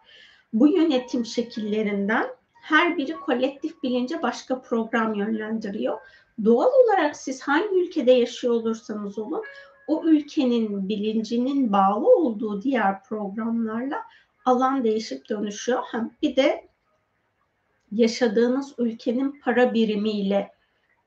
Bu 0.52 0.68
yönetim 0.68 1.26
şekillerinden 1.26 2.26
her 2.62 2.96
biri 2.96 3.12
kolektif 3.12 3.82
bilince 3.82 4.22
başka 4.22 4.62
program 4.62 5.14
yönlendiriyor. 5.14 5.98
Doğal 6.45 6.71
olarak 6.85 7.16
siz 7.16 7.42
hangi 7.42 7.81
ülkede 7.81 8.12
yaşıyor 8.12 8.55
olursanız 8.55 9.18
olun 9.18 9.45
o 9.87 10.05
ülkenin 10.05 10.88
bilincinin 10.88 11.73
bağlı 11.73 12.16
olduğu 12.16 12.62
diğer 12.62 13.05
programlarla 13.05 14.03
alan 14.45 14.85
değişip 14.85 15.29
dönüşüyor. 15.29 15.83
Hem 15.90 16.11
bir 16.23 16.37
de 16.37 16.68
yaşadığınız 17.92 18.75
ülkenin 18.79 19.40
para 19.40 19.75
birimiyle 19.75 20.53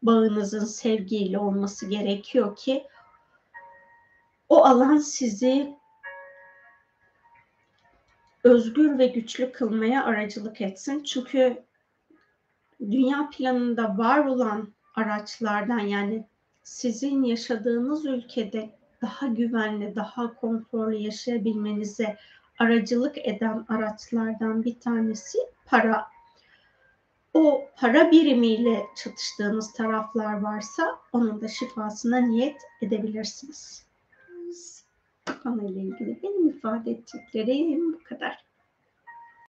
bağınızın 0.02 0.66
sevgiyle 0.66 1.40
olması 1.40 1.90
gerekiyor 1.90 2.56
ki 2.56 2.88
o 4.50 4.66
alan 4.66 4.98
sizi 4.98 5.76
özgür 8.44 8.98
ve 9.00 9.08
güçlü 9.08 9.52
kılmaya 9.52 10.06
aracılık 10.06 10.62
etsin. 10.62 11.04
Çünkü 11.04 11.64
dünya 12.82 13.30
planında 13.30 13.98
var 13.98 14.26
olan 14.26 14.75
araçlardan 14.96 15.80
yani 15.80 16.26
sizin 16.64 17.24
yaşadığınız 17.24 18.06
ülkede 18.06 18.70
daha 19.02 19.28
güvenli, 19.28 19.96
daha 19.96 20.34
konforlu 20.36 20.96
yaşayabilmenize 20.96 22.18
aracılık 22.60 23.18
eden 23.18 23.66
araçlardan 23.70 24.64
bir 24.64 24.80
tanesi 24.80 25.38
para. 25.66 26.08
O 27.34 27.70
para 27.76 28.12
birimiyle 28.12 28.86
çatıştığınız 28.96 29.74
taraflar 29.74 30.42
varsa 30.42 31.00
onun 31.14 31.42
da 31.42 31.48
şifasına 31.48 32.18
niyet 32.18 32.62
edebilirsiniz. 32.82 33.86
Konuyla 35.44 35.82
ilgili 35.82 36.20
benim 36.24 36.50
ifade 36.50 36.92
edeceklerim 36.92 37.94
bu 37.94 38.04
kadar. 38.04 38.46